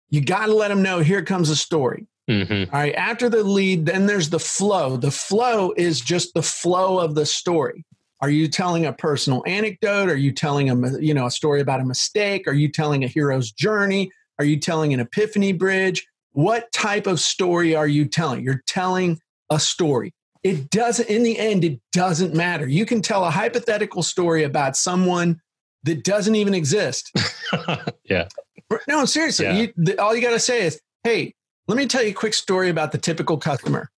[0.10, 2.06] you got to let them know here comes a story.
[2.30, 2.73] Mm-hmm.
[2.73, 2.95] All right.
[2.95, 4.97] After the lead, then there's the flow.
[4.97, 7.84] The flow is just the flow of the story.
[8.24, 10.08] Are you telling a personal anecdote?
[10.10, 12.48] Are you telling a you know a story about a mistake?
[12.48, 14.14] Are you telling a hero's journey?
[14.40, 16.08] Are you telling an epiphany bridge?
[16.32, 18.42] What type of story are you telling?
[18.46, 20.14] You're telling a story.
[20.42, 22.66] It doesn't in the end it doesn't matter.
[22.66, 25.42] You can tell a hypothetical story about someone
[25.84, 27.14] that doesn't even exist.
[28.06, 28.30] yeah.
[28.88, 29.46] No, seriously.
[29.48, 29.58] Yeah.
[29.58, 31.36] You, the, all you got to say is, "Hey,
[31.68, 33.90] let me tell you a quick story about the typical customer."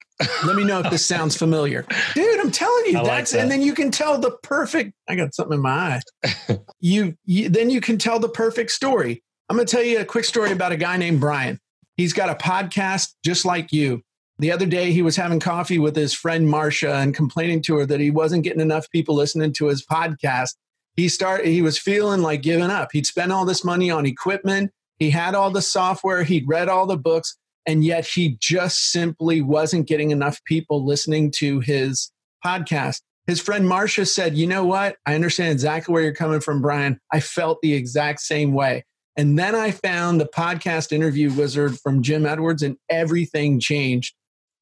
[0.45, 1.86] Let me know if this sounds familiar.
[2.13, 3.39] Dude, I'm telling you, I that's like that.
[3.41, 6.58] and then you can tell the perfect I got something in my eye.
[6.80, 9.23] you, you then you can tell the perfect story.
[9.49, 11.60] I'm going to tell you a quick story about a guy named Brian.
[11.97, 14.01] He's got a podcast just like you.
[14.39, 17.86] The other day he was having coffee with his friend Marsha and complaining to her
[17.86, 20.56] that he wasn't getting enough people listening to his podcast.
[20.95, 22.89] He started he was feeling like giving up.
[22.93, 26.86] He'd spent all this money on equipment, he had all the software, he'd read all
[26.86, 32.12] the books, and yet he just simply wasn't getting enough people listening to his
[32.45, 33.01] podcast.
[33.28, 34.97] His friend Marcia said, You know what?
[35.06, 36.99] I understand exactly where you're coming from, Brian.
[37.12, 38.86] I felt the exact same way.
[39.17, 44.13] And then I found the podcast interview wizard from Jim Edwards, and everything changed.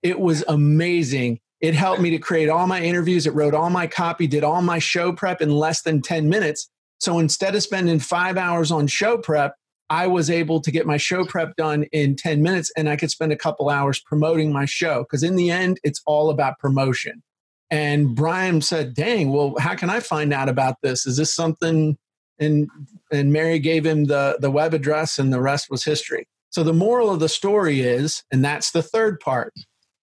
[0.01, 1.39] It was amazing.
[1.59, 3.25] It helped me to create all my interviews.
[3.25, 6.69] It wrote all my copy, did all my show prep in less than 10 minutes.
[6.99, 9.53] So instead of spending five hours on show prep,
[9.93, 13.11] I was able to get my show prep done in 10 minutes and I could
[13.11, 15.03] spend a couple hours promoting my show.
[15.03, 17.21] Because in the end, it's all about promotion.
[17.69, 21.05] And Brian said, Dang, well, how can I find out about this?
[21.05, 21.95] Is this something?
[22.39, 22.67] And
[23.11, 26.27] and Mary gave him the, the web address and the rest was history.
[26.49, 29.53] So the moral of the story is, and that's the third part.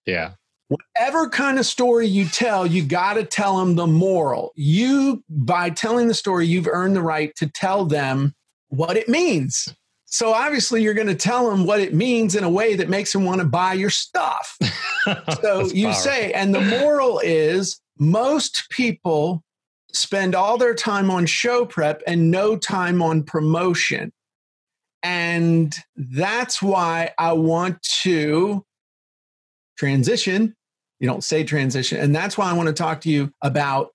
[0.05, 0.35] Yeah.
[0.69, 4.53] Whatever kind of story you tell, you got to tell them the moral.
[4.55, 8.33] You, by telling the story, you've earned the right to tell them
[8.69, 9.75] what it means.
[10.13, 13.13] So obviously, you're going to tell them what it means in a way that makes
[13.13, 14.57] them want to buy your stuff.
[15.41, 15.93] so you powerful.
[15.93, 19.41] say, and the moral is most people
[19.93, 24.11] spend all their time on show prep and no time on promotion.
[25.01, 28.65] And that's why I want to
[29.77, 30.55] transition.
[30.99, 31.99] You don't say transition.
[31.99, 33.91] And that's why I want to talk to you about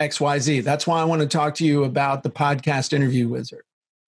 [0.00, 0.62] XYZ.
[0.62, 3.64] That's why I want to talk to you about the podcast interview wizard.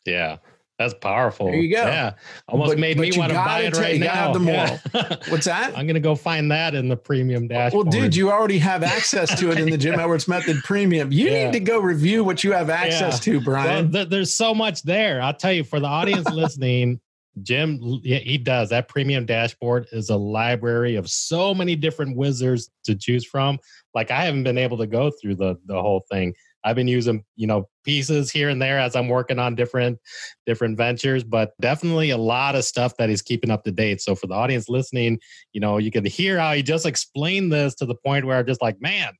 [0.06, 0.36] Yeah.
[0.78, 1.46] That's powerful.
[1.46, 1.82] There you go.
[1.84, 2.14] Yeah.
[2.48, 4.10] Almost but, made but me want to buy it right now.
[4.12, 4.80] Have the moral.
[4.92, 5.16] Yeah.
[5.30, 5.68] What's that?
[5.78, 7.86] I'm going to go find that in the premium dashboard.
[7.86, 11.12] Well, dude, you already have access to it in the Jim Edwards Method Premium.
[11.12, 11.44] You yeah.
[11.44, 13.34] need to go review what you have access yeah.
[13.34, 13.84] to, Brian.
[13.86, 15.22] Well, th- there's so much there.
[15.22, 17.00] I'll tell you, for the audience listening,
[17.42, 18.70] Jim, yeah, he does.
[18.70, 23.58] That premium dashboard is a library of so many different wizards to choose from.
[23.94, 26.34] Like I haven't been able to go through the the whole thing.
[26.64, 29.98] I've been using, you know, pieces here and there as I'm working on different
[30.46, 34.00] different ventures, but definitely a lot of stuff that he's keeping up to date.
[34.00, 35.20] So for the audience listening,
[35.52, 38.46] you know, you can hear how he just explained this to the point where I'm
[38.46, 39.12] just like, man,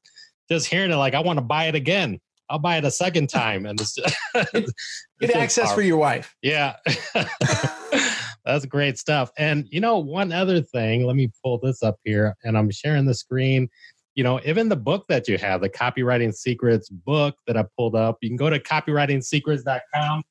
[0.51, 2.19] just hearing it, like I want to buy it again.
[2.51, 3.79] I'll buy it a second time and
[5.21, 6.35] get access for your wife.
[6.43, 6.77] Yeah.
[8.45, 9.31] That's great stuff.
[9.39, 13.07] And you know, one other thing, let me pull this up here and I'm sharing
[13.07, 13.69] the screen
[14.15, 17.95] you know, even the book that you have, the Copywriting Secrets book that I pulled
[17.97, 20.23] up, you can go to copywritingsecrets.com.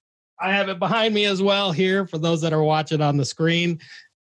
[0.41, 3.25] I have it behind me as well here for those that are watching on the
[3.25, 3.79] screen.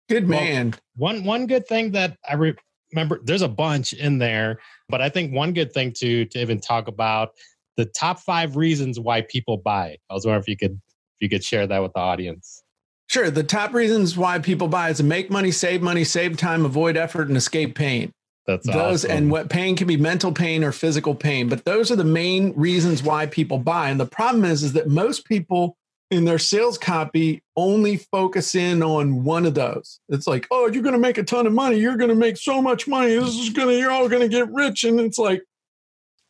[0.08, 0.70] Good man.
[0.96, 2.54] Well, one one good thing that I re-
[2.92, 6.58] remember, there's a bunch in there, but I think one good thing to to even
[6.60, 7.30] talk about
[7.76, 9.96] the top five reasons why people buy.
[10.10, 12.62] I was wondering if you could if you could share that with the audience.
[13.08, 13.30] Sure.
[13.30, 16.96] The top reasons why people buy is to make money, save money, save time, avoid
[16.96, 18.10] effort, and escape pain.
[18.46, 19.10] That's those awesome.
[19.12, 22.52] and what pain can be mental pain or physical pain, but those are the main
[22.56, 23.90] reasons why people buy.
[23.90, 25.76] And the problem is, is that most people
[26.10, 30.00] in their sales copy only focus in on one of those.
[30.08, 31.76] It's like, oh, you're going to make a ton of money.
[31.78, 33.14] You're going to make so much money.
[33.16, 34.82] This is going to, you're all going to get rich.
[34.84, 35.42] And it's like,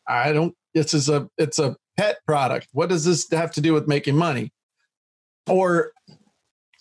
[0.07, 2.67] I don't, this is a, it's a pet product.
[2.73, 4.51] What does this have to do with making money?
[5.49, 5.91] Or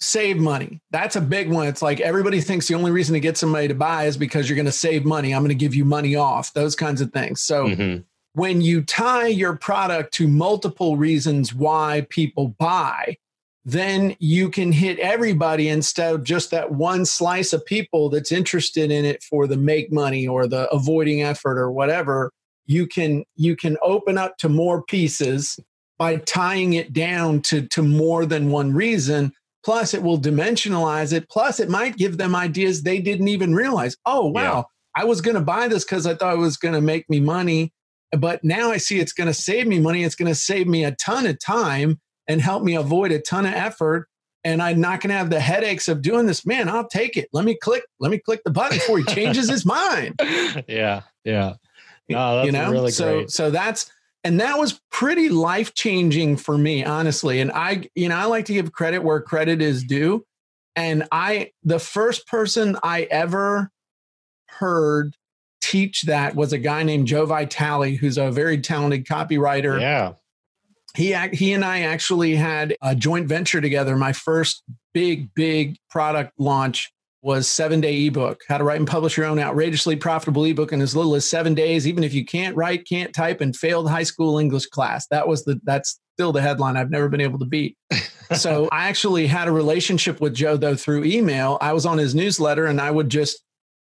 [0.02, 0.80] save money.
[0.90, 1.66] That's a big one.
[1.68, 4.56] It's like everybody thinks the only reason to get somebody to buy is because you're
[4.56, 5.34] going to save money.
[5.34, 7.40] I'm going to give you money off, those kinds of things.
[7.40, 8.00] So mm-hmm.
[8.32, 13.16] when you tie your product to multiple reasons why people buy,
[13.64, 18.90] then you can hit everybody instead of just that one slice of people that's interested
[18.90, 22.32] in it for the make money or the avoiding effort or whatever
[22.66, 25.58] you can you can open up to more pieces
[25.98, 29.32] by tying it down to to more than one reason
[29.64, 31.28] Plus, it will dimensionalize it.
[31.28, 33.96] Plus, it might give them ideas they didn't even realize.
[34.04, 34.62] Oh, wow, yeah.
[35.02, 37.20] I was going to buy this because I thought it was going to make me
[37.20, 37.72] money.
[38.16, 40.04] But now I see it's going to save me money.
[40.04, 43.46] It's going to save me a ton of time and help me avoid a ton
[43.46, 44.08] of effort.
[44.44, 46.44] And I'm not going to have the headaches of doing this.
[46.44, 47.28] Man, I'll take it.
[47.32, 47.84] Let me click.
[48.00, 50.20] Let me click the button before he changes his mind.
[50.68, 51.02] Yeah.
[51.24, 51.54] Yeah.
[52.08, 53.90] No, you know, really so, so that's,
[54.24, 58.44] and that was pretty life changing for me honestly and i you know i like
[58.44, 60.24] to give credit where credit is due
[60.76, 63.70] and i the first person i ever
[64.48, 65.16] heard
[65.60, 70.12] teach that was a guy named joe vitale who's a very talented copywriter yeah
[70.96, 76.32] he he and i actually had a joint venture together my first big big product
[76.38, 80.72] launch was seven day ebook how to write and publish your own outrageously profitable ebook
[80.72, 83.88] in as little as seven days even if you can't write can't type and failed
[83.88, 87.38] high school english class that was the that's still the headline i've never been able
[87.38, 87.76] to beat
[88.36, 92.14] so i actually had a relationship with joe though through email i was on his
[92.14, 93.42] newsletter and i would just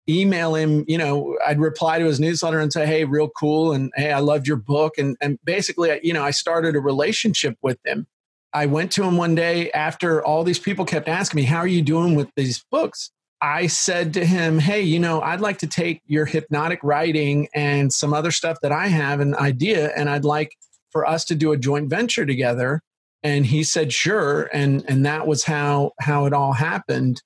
[0.09, 3.91] email him you know i'd reply to his newsletter and say hey real cool and
[3.95, 7.77] hey i loved your book and and basically you know i started a relationship with
[7.85, 8.07] him
[8.53, 11.67] i went to him one day after all these people kept asking me how are
[11.67, 15.67] you doing with these books I said to him, Hey, you know, I'd like to
[15.67, 20.25] take your hypnotic writing and some other stuff that I have an idea, and I'd
[20.25, 20.55] like
[20.91, 22.81] for us to do a joint venture together.
[23.23, 24.49] And he said, Sure.
[24.53, 27.21] And, and that was how, how it all happened.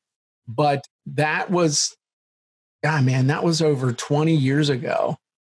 [0.47, 1.95] But that was,
[2.83, 5.17] God, man, that was over 20 years ago.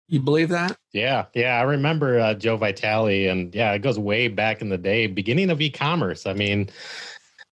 [0.09, 0.77] You believe that?
[0.93, 1.55] Yeah, yeah.
[1.59, 5.49] I remember uh, Joe Vitale, and yeah, it goes way back in the day, beginning
[5.49, 6.27] of e-commerce.
[6.27, 6.69] I mean,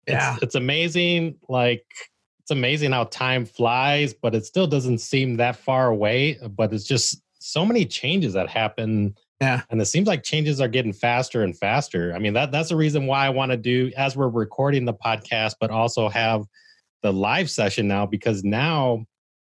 [0.07, 1.35] yeah, it's, it's amazing.
[1.49, 1.85] Like
[2.47, 6.37] it's amazing how time flies, but it still doesn't seem that far away.
[6.55, 9.17] But it's just so many changes that happen.
[9.41, 9.63] Yeah.
[9.69, 12.13] And it seems like changes are getting faster and faster.
[12.15, 14.93] I mean, that that's the reason why I want to do as we're recording the
[14.93, 16.45] podcast, but also have
[17.03, 19.03] the live session now, because now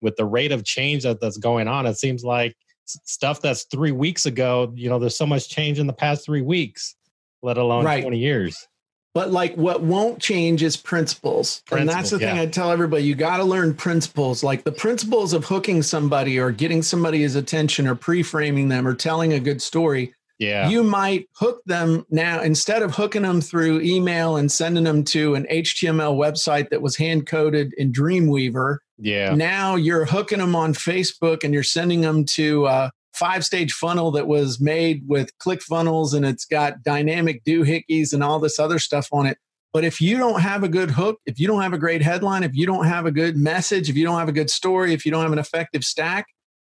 [0.03, 3.91] with the rate of change that, that's going on, it seems like stuff that's three
[3.91, 6.95] weeks ago, you know, there's so much change in the past three weeks,
[7.41, 8.01] let alone right.
[8.03, 8.67] 20 years.
[9.13, 11.61] But like what won't change is principles.
[11.67, 12.31] principles and that's the yeah.
[12.31, 14.43] thing I tell everybody you got to learn principles.
[14.43, 18.95] Like the principles of hooking somebody or getting somebody's attention or pre framing them or
[18.95, 20.13] telling a good story.
[20.39, 20.67] Yeah.
[20.67, 25.35] You might hook them now instead of hooking them through email and sending them to
[25.35, 28.77] an HTML website that was hand coded in Dreamweaver.
[28.97, 29.35] Yeah.
[29.35, 34.11] Now you're hooking them on Facebook and you're sending them to uh, five stage funnel
[34.11, 39.07] that was made with ClickFunnels and it's got dynamic doohickeys and all this other stuff
[39.11, 39.37] on it.
[39.71, 42.43] But if you don't have a good hook, if you don't have a great headline,
[42.43, 45.05] if you don't have a good message, if you don't have a good story, if
[45.05, 46.27] you don't have an effective stack,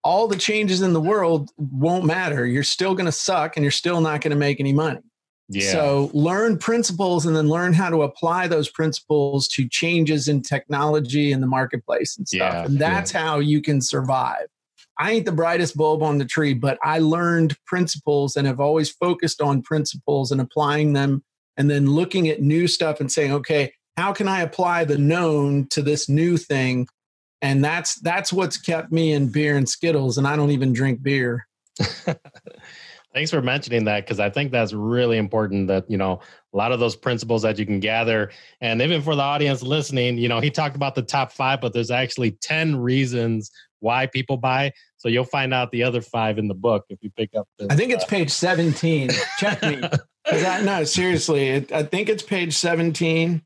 [0.04, 2.46] all the changes in the world won't matter.
[2.46, 5.00] You're still going to suck and you're still not going to make any money.
[5.48, 5.72] Yeah.
[5.72, 11.32] So learn principles and then learn how to apply those principles to changes in technology
[11.32, 12.54] and the marketplace and stuff.
[12.54, 12.64] Yeah.
[12.64, 13.22] And that's yeah.
[13.24, 14.46] how you can survive.
[14.98, 18.90] I ain't the brightest bulb on the tree, but I learned principles and have always
[18.90, 21.24] focused on principles and applying them
[21.56, 25.66] and then looking at new stuff and saying, okay, how can I apply the known
[25.70, 26.86] to this new thing?
[27.42, 31.02] And that's that's what's kept me in beer and Skittles, and I don't even drink
[31.02, 31.46] beer.
[33.12, 36.18] Thanks for mentioning that because I think that's really important that, you know,
[36.52, 38.32] a lot of those principles that you can gather.
[38.60, 41.72] And even for the audience listening, you know, he talked about the top five, but
[41.72, 43.52] there's actually 10 reasons
[43.84, 44.72] why people buy.
[44.96, 47.46] So you'll find out the other five in the book if you pick up.
[47.58, 49.10] The, I think it's uh, page 17.
[49.38, 49.80] Check me.
[50.32, 53.42] I, no, seriously, it, I think it's page 17.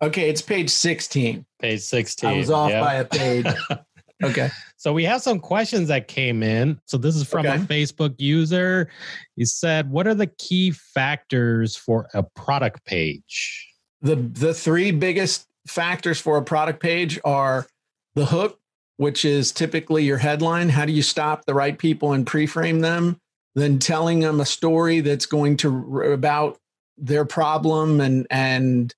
[0.00, 1.44] Okay, it's page 16.
[1.60, 2.30] Page 16.
[2.30, 2.80] I was off yep.
[2.84, 3.46] by a page.
[4.24, 4.48] okay.
[4.76, 6.80] So we have some questions that came in.
[6.86, 7.56] So this is from okay.
[7.56, 8.88] a Facebook user.
[9.36, 13.68] He said, "What are the key factors for a product page?"
[14.00, 17.66] The the three biggest factors for a product page are
[18.14, 18.59] the hook,
[19.00, 20.68] which is typically your headline.
[20.68, 23.16] How do you stop the right people and pre-frame them?
[23.54, 26.58] Then telling them a story that's going to about
[26.98, 28.94] their problem and and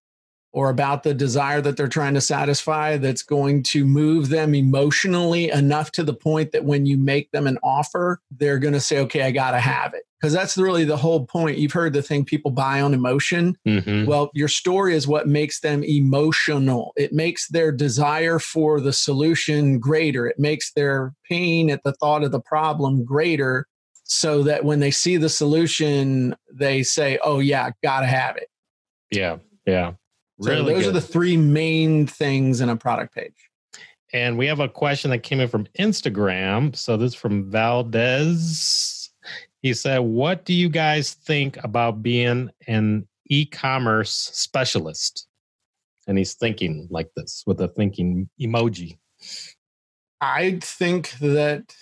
[0.53, 5.51] or about the desire that they're trying to satisfy that's going to move them emotionally
[5.51, 8.99] enough to the point that when you make them an offer, they're going to say,
[8.99, 10.03] okay, I got to have it.
[10.21, 11.59] Because that's really the whole point.
[11.59, 13.57] You've heard the thing people buy on emotion.
[13.67, 14.05] Mm-hmm.
[14.05, 16.93] Well, your story is what makes them emotional.
[16.97, 22.23] It makes their desire for the solution greater, it makes their pain at the thought
[22.23, 23.67] of the problem greater.
[24.05, 28.49] So that when they see the solution, they say, oh, yeah, got to have it.
[29.11, 29.39] Yeah.
[29.67, 29.93] Yeah.
[30.43, 30.87] So those good.
[30.89, 33.35] are the three main things in a product page.
[34.13, 36.75] And we have a question that came in from Instagram.
[36.77, 39.11] So this is from Valdez.
[39.63, 45.29] He said, What do you guys think about being an e commerce specialist?
[46.09, 48.99] And he's thinking like this with a thinking emoji.
[50.21, 51.75] I think that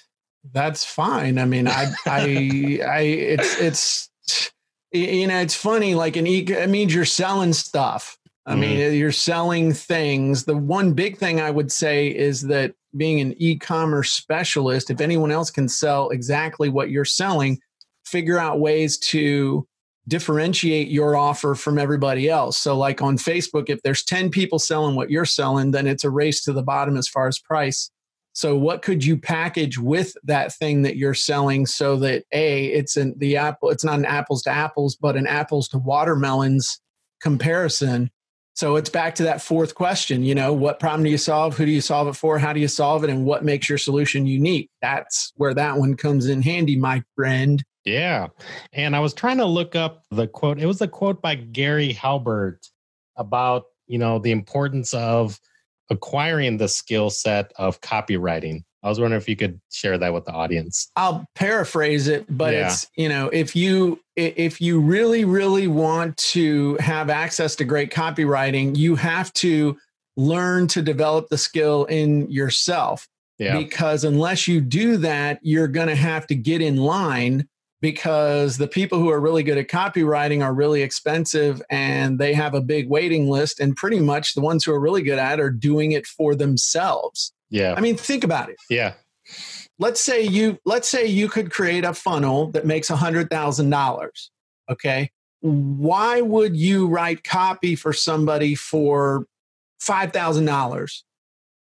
[0.52, 1.38] that's fine.
[1.38, 4.52] I mean, I, I, I, it's, it's,
[4.92, 5.94] you know, it's funny.
[5.94, 8.18] Like an e, it means you're selling stuff.
[8.50, 8.94] I mean, mm-hmm.
[8.94, 10.44] you're selling things.
[10.44, 15.00] The one big thing I would say is that being an e commerce specialist, if
[15.00, 17.60] anyone else can sell exactly what you're selling,
[18.04, 19.66] figure out ways to
[20.08, 22.58] differentiate your offer from everybody else.
[22.58, 26.10] So, like on Facebook, if there's 10 people selling what you're selling, then it's a
[26.10, 27.88] race to the bottom as far as price.
[28.32, 32.96] So, what could you package with that thing that you're selling so that A, it's
[32.96, 36.80] an, the apple, it's not an apples to apples, but an apples to watermelons
[37.20, 38.10] comparison
[38.54, 41.56] so it's back to that fourth question, you know, what problem do you solve?
[41.56, 42.38] Who do you solve it for?
[42.38, 43.10] How do you solve it?
[43.10, 44.68] And what makes your solution unique?
[44.82, 47.62] That's where that one comes in handy, my friend.
[47.84, 48.28] Yeah.
[48.72, 50.58] And I was trying to look up the quote.
[50.58, 52.66] It was a quote by Gary Halbert
[53.16, 55.40] about, you know, the importance of
[55.88, 58.62] acquiring the skill set of copywriting.
[58.82, 60.90] I was wondering if you could share that with the audience.
[60.96, 62.66] I'll paraphrase it, but yeah.
[62.68, 67.92] it's, you know, if you if you really really want to have access to great
[67.92, 69.76] copywriting, you have to
[70.16, 73.06] learn to develop the skill in yourself.
[73.38, 73.56] Yeah.
[73.58, 77.48] Because unless you do that, you're going to have to get in line
[77.80, 82.52] because the people who are really good at copywriting are really expensive and they have
[82.52, 85.48] a big waiting list and pretty much the ones who are really good at are
[85.50, 87.74] doing it for themselves yeah.
[87.76, 88.56] I mean, think about it.
[88.70, 88.94] Yeah.
[89.78, 94.28] Let's say you let's say you could create a funnel that makes $100,000,
[94.70, 95.10] okay?
[95.40, 99.26] Why would you write copy for somebody for
[99.80, 101.02] $5,000?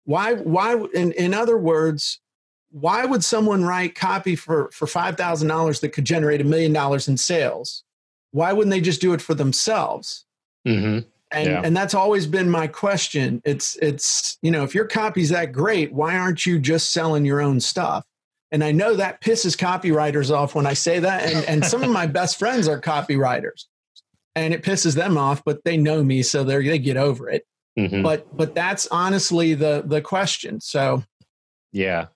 [0.05, 2.19] Why why in, in other words,
[2.71, 7.15] why would someone write copy for for $5,000 that could generate a million dollars in
[7.17, 7.83] sales?
[8.31, 10.25] Why wouldn't they just do it for themselves?
[10.65, 10.99] hmm
[11.31, 11.61] and, yeah.
[11.63, 13.41] and that's always been my question.
[13.45, 17.39] It's it's you know if your copy's that great, why aren't you just selling your
[17.39, 18.03] own stuff?
[18.51, 21.91] And I know that pisses copywriters off when I say that, and and some of
[21.91, 23.65] my best friends are copywriters,
[24.35, 27.45] and it pisses them off, but they know me, so they they get over it.
[27.77, 28.01] Mm-hmm.
[28.01, 30.59] But but that's honestly the the question.
[30.61, 31.03] So
[31.71, 32.07] yeah,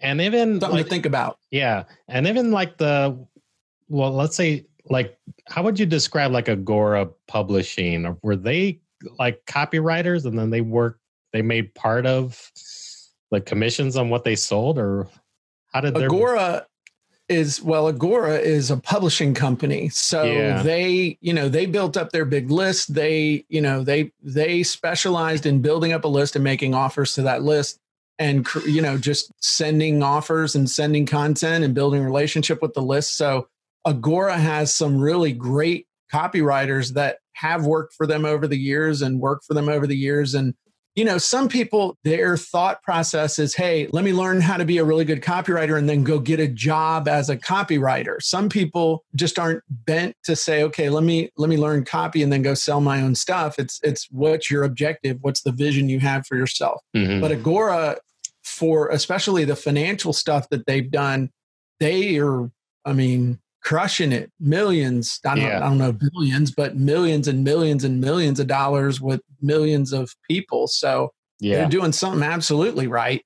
[0.00, 1.38] and even something like, to think about.
[1.52, 3.24] Yeah, and even like the
[3.88, 5.16] well, let's say like
[5.48, 8.16] how would you describe like Agora Publishing?
[8.22, 8.80] Were they
[9.18, 10.98] like copywriters and then they work
[11.32, 12.50] they made part of
[13.30, 15.06] like commissions on what they sold or
[15.66, 16.66] how did Agora
[17.28, 19.88] is well Agora is a publishing company.
[19.90, 20.62] So yeah.
[20.62, 22.94] they, you know, they built up their big list.
[22.94, 27.22] They, you know, they they specialized in building up a list and making offers to
[27.22, 27.78] that list
[28.18, 33.14] and you know just sending offers and sending content and building relationship with the list
[33.18, 33.46] so
[33.86, 39.20] Agora has some really great copywriters that have worked for them over the years and
[39.20, 40.34] work for them over the years.
[40.34, 40.54] And,
[40.96, 44.78] you know, some people, their thought process is, hey, let me learn how to be
[44.78, 48.20] a really good copywriter and then go get a job as a copywriter.
[48.20, 52.32] Some people just aren't bent to say, okay, let me let me learn copy and
[52.32, 53.56] then go sell my own stuff.
[53.58, 55.18] It's it's what's your objective?
[55.20, 56.80] What's the vision you have for yourself?
[56.96, 57.20] Mm-hmm.
[57.20, 57.96] But Agora,
[58.42, 61.30] for especially the financial stuff that they've done,
[61.78, 62.50] they are,
[62.86, 65.58] I mean, crushing it millions I don't, yeah.
[65.58, 69.92] know, I don't know billions but millions and millions and millions of dollars with millions
[69.92, 71.58] of people so yeah.
[71.58, 73.24] they're doing something absolutely right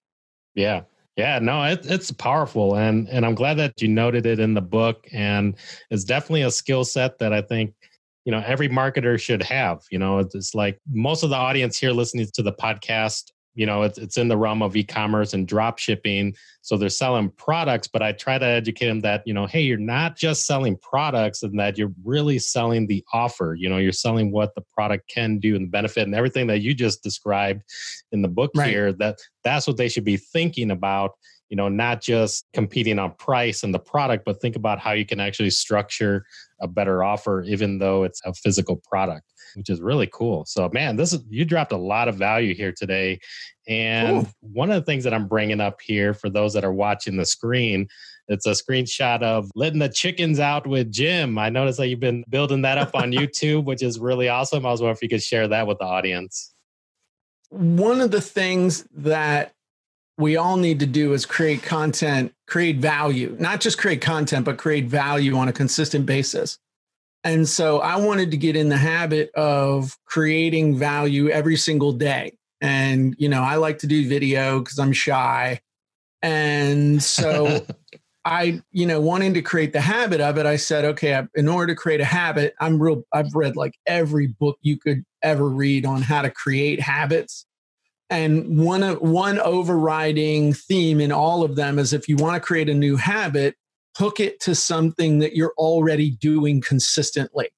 [0.55, 0.83] yeah
[1.17, 4.61] yeah no it, it's powerful and and i'm glad that you noted it in the
[4.61, 5.57] book and
[5.91, 7.75] it's definitely a skill set that i think
[8.25, 11.93] you know every marketer should have you know it's like most of the audience here
[11.93, 13.25] listening to the podcast
[13.61, 17.29] you know it's, it's in the realm of e-commerce and drop shipping so they're selling
[17.37, 20.79] products but i try to educate them that you know hey you're not just selling
[20.79, 25.07] products and that you're really selling the offer you know you're selling what the product
[25.09, 27.63] can do and the benefit and everything that you just described
[28.13, 28.71] in the book right.
[28.71, 31.11] here that that's what they should be thinking about
[31.51, 35.05] you know not just competing on price and the product but think about how you
[35.05, 36.25] can actually structure
[36.63, 40.45] a better offer even though it's a physical product which is really cool.
[40.47, 43.21] So, man, this is you dropped a lot of value here today.
[43.69, 44.33] And cool.
[44.41, 47.27] one of the things that I'm bringing up here for those that are watching the
[47.27, 47.89] screen,
[48.29, 51.39] it's a screenshot of letting the chickens out with Jim.
[51.39, 54.67] I noticed that you've been building that up on YouTube, which is really awesome.
[54.67, 56.53] I was wondering if you could share that with the audience.
[57.51, 59.53] One of the things that
[60.19, 64.59] we all need to do is create content, create value, not just create content, but
[64.59, 66.59] create value on a consistent basis.
[67.23, 72.33] And so I wanted to get in the habit of creating value every single day.
[72.63, 75.61] And, you know, I like to do video because I'm shy.
[76.23, 77.67] And so
[78.25, 81.75] I, you know, wanting to create the habit of it, I said, okay, in order
[81.75, 85.85] to create a habit, I'm real, I've read like every book you could ever read
[85.85, 87.45] on how to create habits.
[88.09, 92.69] And one, one overriding theme in all of them is if you want to create
[92.69, 93.55] a new habit,
[94.01, 97.51] hook it to something that you're already doing consistently.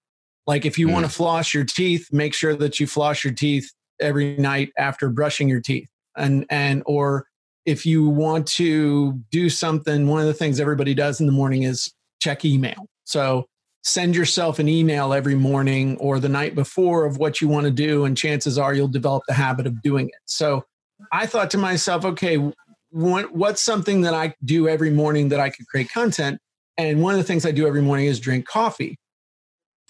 [0.45, 0.93] Like if you mm.
[0.93, 3.70] want to floss your teeth, make sure that you floss your teeth
[4.01, 5.88] every night after brushing your teeth.
[6.16, 7.26] And and or
[7.64, 11.62] if you want to do something, one of the things everybody does in the morning
[11.62, 12.86] is check email.
[13.05, 13.47] So
[13.84, 17.70] send yourself an email every morning or the night before of what you want to
[17.72, 20.20] do and chances are you'll develop the habit of doing it.
[20.26, 20.64] So
[21.12, 22.53] I thought to myself, okay,
[22.93, 26.38] what, what's something that I do every morning that I could create content?
[26.76, 28.99] And one of the things I do every morning is drink coffee.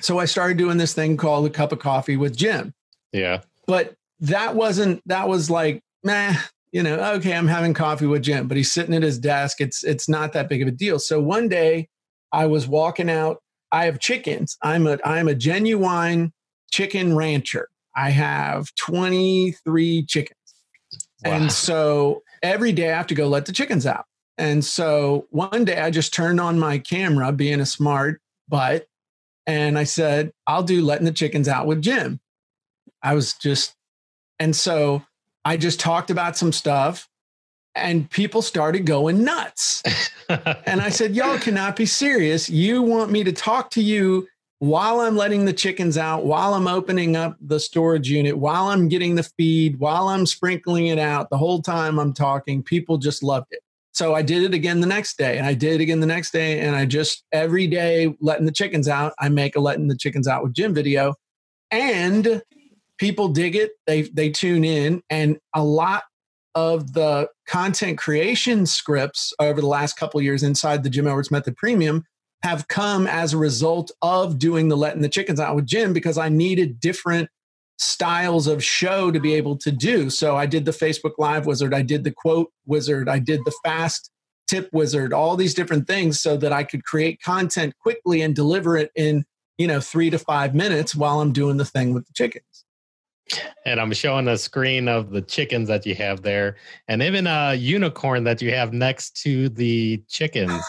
[0.00, 2.72] So I started doing this thing called a cup of coffee with Jim.
[3.12, 3.42] Yeah.
[3.66, 6.36] But that wasn't, that was like, meh,
[6.72, 9.60] you know, okay, I'm having coffee with Jim, but he's sitting at his desk.
[9.60, 10.98] It's it's not that big of a deal.
[10.98, 11.88] So one day
[12.32, 13.38] I was walking out.
[13.72, 14.56] I have chickens.
[14.62, 16.32] I'm a I'm a genuine
[16.70, 17.68] chicken rancher.
[17.94, 20.38] I have 23 chickens.
[21.24, 21.32] Wow.
[21.32, 24.04] And so every day I have to go let the chickens out.
[24.38, 28.86] And so one day I just turned on my camera, being a smart butt,
[29.46, 32.20] and I said, I'll do letting the chickens out with Jim.
[33.02, 33.74] I was just,
[34.38, 35.02] and so
[35.44, 37.08] I just talked about some stuff
[37.74, 39.82] and people started going nuts.
[40.64, 42.48] and I said, Y'all cannot be serious.
[42.48, 44.28] You want me to talk to you
[44.62, 48.86] while I'm letting the chickens out, while I'm opening up the storage unit, while I'm
[48.86, 53.24] getting the feed, while I'm sprinkling it out, the whole time I'm talking, people just
[53.24, 53.58] loved it.
[53.90, 56.30] So I did it again the next day and I did it again the next
[56.30, 56.60] day.
[56.60, 60.28] And I just every day letting the chickens out, I make a letting the chickens
[60.28, 61.16] out with Jim video.
[61.72, 62.40] And
[62.98, 63.72] people dig it.
[63.88, 65.02] They they tune in.
[65.10, 66.04] And a lot
[66.54, 71.56] of the content creation scripts over the last couple years inside the Jim Edwards Method
[71.56, 72.04] Premium
[72.42, 76.18] have come as a result of doing the letting the chickens out with Jim because
[76.18, 77.28] I needed different
[77.78, 80.10] styles of show to be able to do.
[80.10, 83.54] So I did the Facebook Live wizard, I did the quote wizard, I did the
[83.64, 84.10] fast
[84.48, 88.76] tip wizard, all these different things so that I could create content quickly and deliver
[88.76, 89.24] it in,
[89.56, 92.64] you know, 3 to 5 minutes while I'm doing the thing with the chickens.
[93.64, 96.56] And I'm showing a screen of the chickens that you have there,
[96.88, 100.60] and even a unicorn that you have next to the chickens.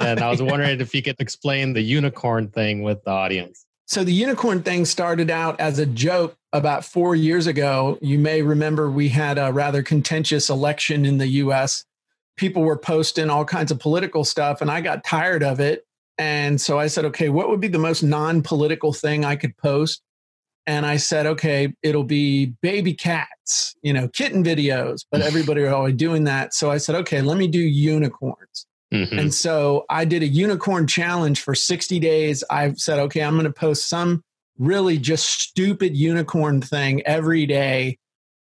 [0.00, 0.82] and I was wondering yeah.
[0.82, 3.66] if you could explain the unicorn thing with the audience.
[3.88, 7.98] So the unicorn thing started out as a joke about four years ago.
[8.02, 11.84] You may remember we had a rather contentious election in the US.
[12.36, 15.84] People were posting all kinds of political stuff, and I got tired of it.
[16.18, 19.56] And so I said, okay, what would be the most non political thing I could
[19.58, 20.02] post?
[20.66, 25.72] and I said, okay, it'll be baby cats, you know, kitten videos, but everybody are
[25.74, 26.54] always doing that.
[26.54, 28.66] So I said, okay, let me do unicorns.
[28.92, 29.18] Mm-hmm.
[29.18, 32.44] And so I did a unicorn challenge for 60 days.
[32.50, 34.22] I said, okay, I'm going to post some
[34.58, 37.98] really just stupid unicorn thing every day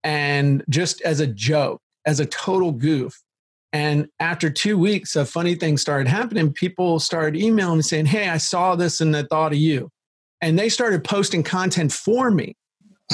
[0.04, 3.22] and just as a joke, as a total goof.
[3.74, 6.52] And after two weeks, a funny thing started happening.
[6.52, 9.90] People started emailing me saying, Hey, I saw this and I thought of you
[10.42, 12.58] and they started posting content for me.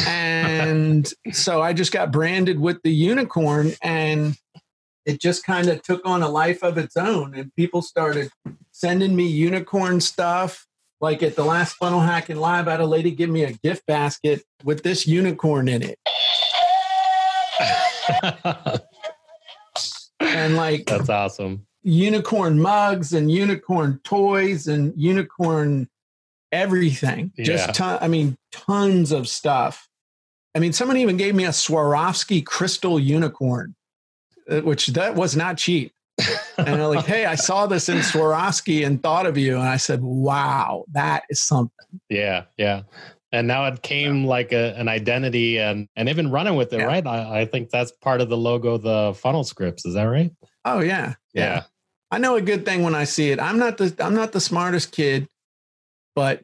[0.08, 4.36] And so I just got branded with the unicorn and
[5.06, 7.34] it just kind of took on a life of its own.
[7.36, 8.30] And people started
[8.72, 10.66] sending me unicorn stuff.
[11.00, 13.86] Like at the last funnel hacking live, I had a lady give me a gift
[13.86, 16.00] basket with this unicorn in it.
[20.22, 25.90] and like that's awesome unicorn mugs and unicorn toys and unicorn
[26.52, 27.32] everything.
[27.38, 27.44] Yeah.
[27.46, 29.88] Just ton, I mean, tons of stuff.
[30.56, 33.76] I mean, someone even gave me a Swarovski crystal unicorn,
[34.50, 35.94] uh, which that was not cheap.
[36.58, 39.78] and they're like, "Hey, I saw this in Swarovski and thought of you." And I
[39.78, 42.84] said, "Wow, that is something." Yeah, yeah.
[43.32, 44.28] And now it came yeah.
[44.28, 46.86] like a, an identity, and and even running with it, yeah.
[46.86, 47.06] right?
[47.06, 49.86] I, I, think that's part of the logo, the funnel scripts.
[49.86, 50.32] Is that right?
[50.66, 51.14] Oh yeah.
[51.36, 51.64] yeah, yeah.
[52.10, 53.40] I know a good thing when I see it.
[53.40, 55.28] I'm not the I'm not the smartest kid,
[56.18, 56.42] but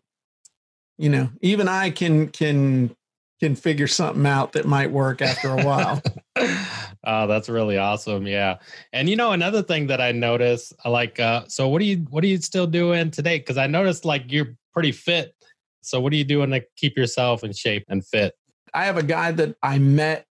[1.00, 2.96] you know, even I can can
[3.40, 6.00] can figure something out that might work after a while.
[6.38, 8.28] oh, that's really awesome.
[8.28, 8.58] Yeah.
[8.94, 12.06] And you know, another thing that I noticed, uh, like uh, so what do you
[12.12, 13.40] what are you still doing today?
[13.40, 15.34] Cause I noticed like you're pretty fit.
[15.82, 18.36] So what are you doing to keep yourself in shape and fit?
[18.76, 20.28] I have a guy that I met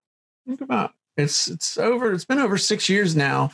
[0.47, 3.49] think about it's it's over it's been over six years now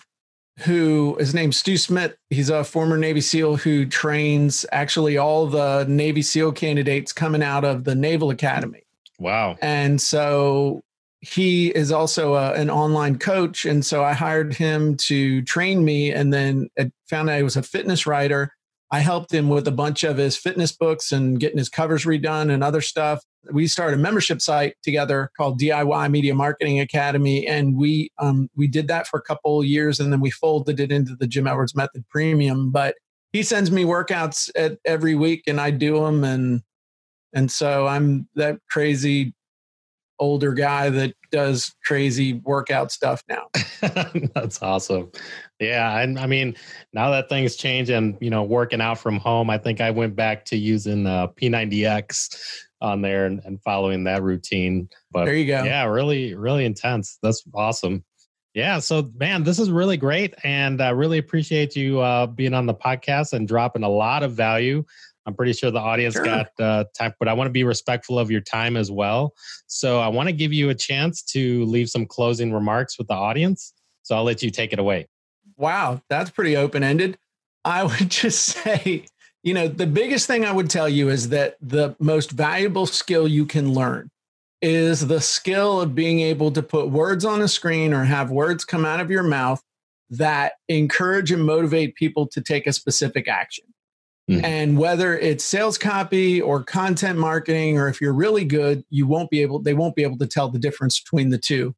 [0.61, 2.15] who his name's Stu Smith.
[2.31, 7.63] He's a former Navy SEAL who trains actually all the Navy SEAL candidates coming out
[7.63, 8.81] of the Naval Academy.
[9.19, 9.57] Wow.
[9.61, 10.81] And so
[11.21, 13.65] he is also a, an online coach.
[13.65, 16.69] And so I hired him to train me and then
[17.07, 18.51] found out he was a fitness writer
[18.89, 22.49] I helped him with a bunch of his fitness books and getting his covers redone
[22.53, 23.21] and other stuff.
[23.51, 28.67] We started a membership site together called DIY Media Marketing Academy, and we um, we
[28.67, 31.75] did that for a couple years, and then we folded it into the Jim Edwards
[31.75, 32.71] Method Premium.
[32.71, 32.95] But
[33.33, 36.61] he sends me workouts at, every week, and I do them, and
[37.33, 39.33] and so I'm that crazy
[40.19, 43.47] older guy that does crazy workout stuff now.
[44.33, 45.11] That's awesome.
[45.59, 46.55] Yeah, and I, mean,
[46.93, 50.15] now that things change and you know, working out from home, I think I went
[50.15, 54.89] back to using uh, P90X on there and, and following that routine.
[55.11, 55.63] But there you go.
[55.63, 57.17] Yeah, really, really intense.
[57.23, 58.03] That's awesome.
[58.53, 62.65] Yeah, so man, this is really great, and I really appreciate you uh, being on
[62.65, 64.83] the podcast and dropping a lot of value
[65.27, 66.23] I'm pretty sure the audience sure.
[66.23, 69.33] got uh, time, but I want to be respectful of your time as well.
[69.67, 73.13] So I want to give you a chance to leave some closing remarks with the
[73.13, 73.73] audience.
[74.03, 75.07] So I'll let you take it away.
[75.57, 77.17] Wow, that's pretty open ended.
[77.65, 79.05] I would just say,
[79.43, 83.27] you know, the biggest thing I would tell you is that the most valuable skill
[83.27, 84.09] you can learn
[84.61, 88.63] is the skill of being able to put words on a screen or have words
[88.63, 89.61] come out of your mouth
[90.09, 93.65] that encourage and motivate people to take a specific action.
[94.29, 94.43] Mm-hmm.
[94.43, 99.29] And whether it's sales copy or content marketing, or if you're really good, you won't
[99.29, 101.73] be able, they won't be able to tell the difference between the two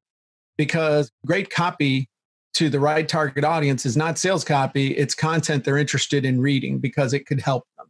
[0.58, 2.10] because great copy
[2.56, 6.80] to the right target audience is not sales copy, it's content they're interested in reading
[6.80, 7.86] because it could help them.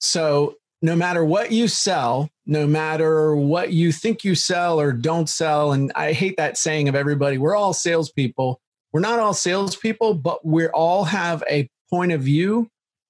[0.00, 5.28] So, no matter what you sell, no matter what you think you sell or don't
[5.28, 8.60] sell, and I hate that saying of everybody, we're all salespeople.
[8.92, 12.68] We're not all salespeople, but we all have a point of view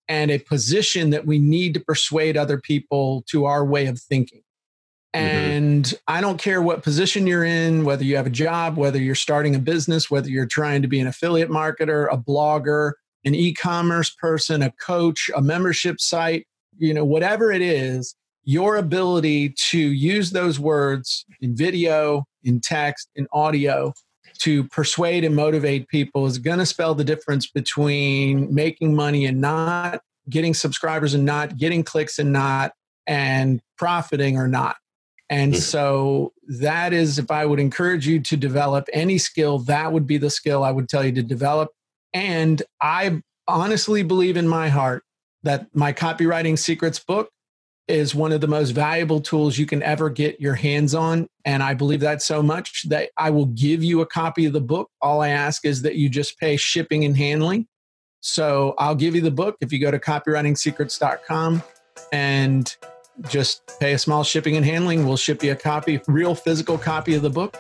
[0.09, 4.40] and a position that we need to persuade other people to our way of thinking.
[5.14, 5.26] Mm-hmm.
[5.26, 5.96] And mm-hmm.
[6.14, 9.55] I don't care what position you're in, whether you have a job, whether you're starting
[9.55, 12.92] a business, whether you're trying to be an affiliate marketer, a blogger,
[13.24, 16.46] an e-commerce person, a coach, a membership site,
[16.76, 23.09] you know, whatever it is, your ability to use those words in video, in text,
[23.14, 23.94] in audio
[24.39, 29.41] to persuade and motivate people is going to spell the difference between making money and
[29.41, 32.72] not, getting subscribers and not, getting clicks and not,
[33.07, 34.76] and profiting or not.
[35.30, 35.61] And hmm.
[35.61, 40.18] so that is, if I would encourage you to develop any skill, that would be
[40.18, 41.70] the skill I would tell you to develop.
[42.12, 45.03] And I honestly believe in my heart
[45.43, 47.30] that my copywriting secrets book
[47.89, 51.26] is one of the most valuable tools you can ever get your hands on.
[51.45, 54.61] And I believe that so much that I will give you a copy of the
[54.61, 54.89] book.
[55.03, 57.66] All I ask is that you just pay shipping and handling.
[58.20, 61.62] So I'll give you the book if you go to copywritingsecrets.com
[62.12, 62.74] and
[63.28, 65.07] just pay a small shipping and handling.
[65.07, 67.57] We'll ship you a copy, real physical copy of the book,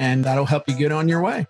[0.00, 1.46] and that'll help you get on your way.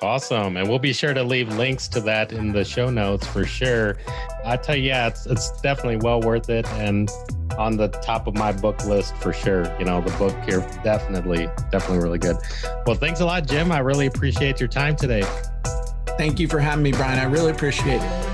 [0.00, 0.56] Awesome.
[0.56, 3.98] And we'll be sure to leave links to that in the show notes for sure.
[4.44, 6.66] I tell you, yeah, it's, it's definitely well worth it.
[6.72, 7.08] And
[7.58, 9.64] on the top of my book list for sure.
[9.78, 12.36] You know, the book here definitely, definitely really good.
[12.86, 13.72] Well, thanks a lot, Jim.
[13.72, 15.22] I really appreciate your time today.
[16.18, 17.18] Thank you for having me, Brian.
[17.18, 18.28] I really appreciate it.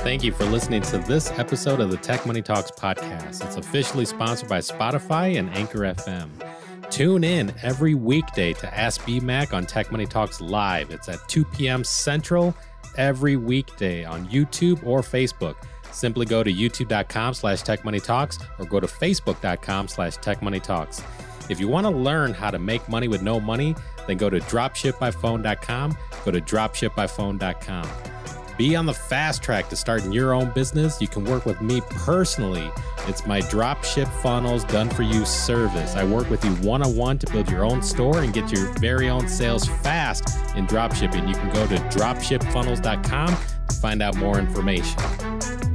[0.00, 3.44] Thank you for listening to this episode of the Tech Money Talks podcast.
[3.44, 6.30] It's officially sponsored by Spotify and Anchor FM.
[6.98, 10.90] Tune in every weekday to Ask BMAC on Tech Money Talks Live.
[10.90, 11.84] It's at 2 p.m.
[11.84, 12.52] Central
[12.96, 15.54] every weekday on YouTube or Facebook.
[15.92, 21.00] Simply go to youtube.com slash techmoneytalks or go to facebook.com slash techmoneytalks.
[21.48, 23.76] If you want to learn how to make money with no money,
[24.08, 27.88] then go to dropshipbyphone.com, go to dropshipbyphone.com.
[28.58, 31.00] Be on the fast track to starting your own business.
[31.00, 32.68] You can work with me personally.
[33.06, 35.94] It's my Dropship Funnels Done For You service.
[35.94, 38.72] I work with you one on one to build your own store and get your
[38.80, 40.24] very own sales fast
[40.56, 41.28] in dropshipping.
[41.28, 45.67] You can go to dropshipfunnels.com to find out more information.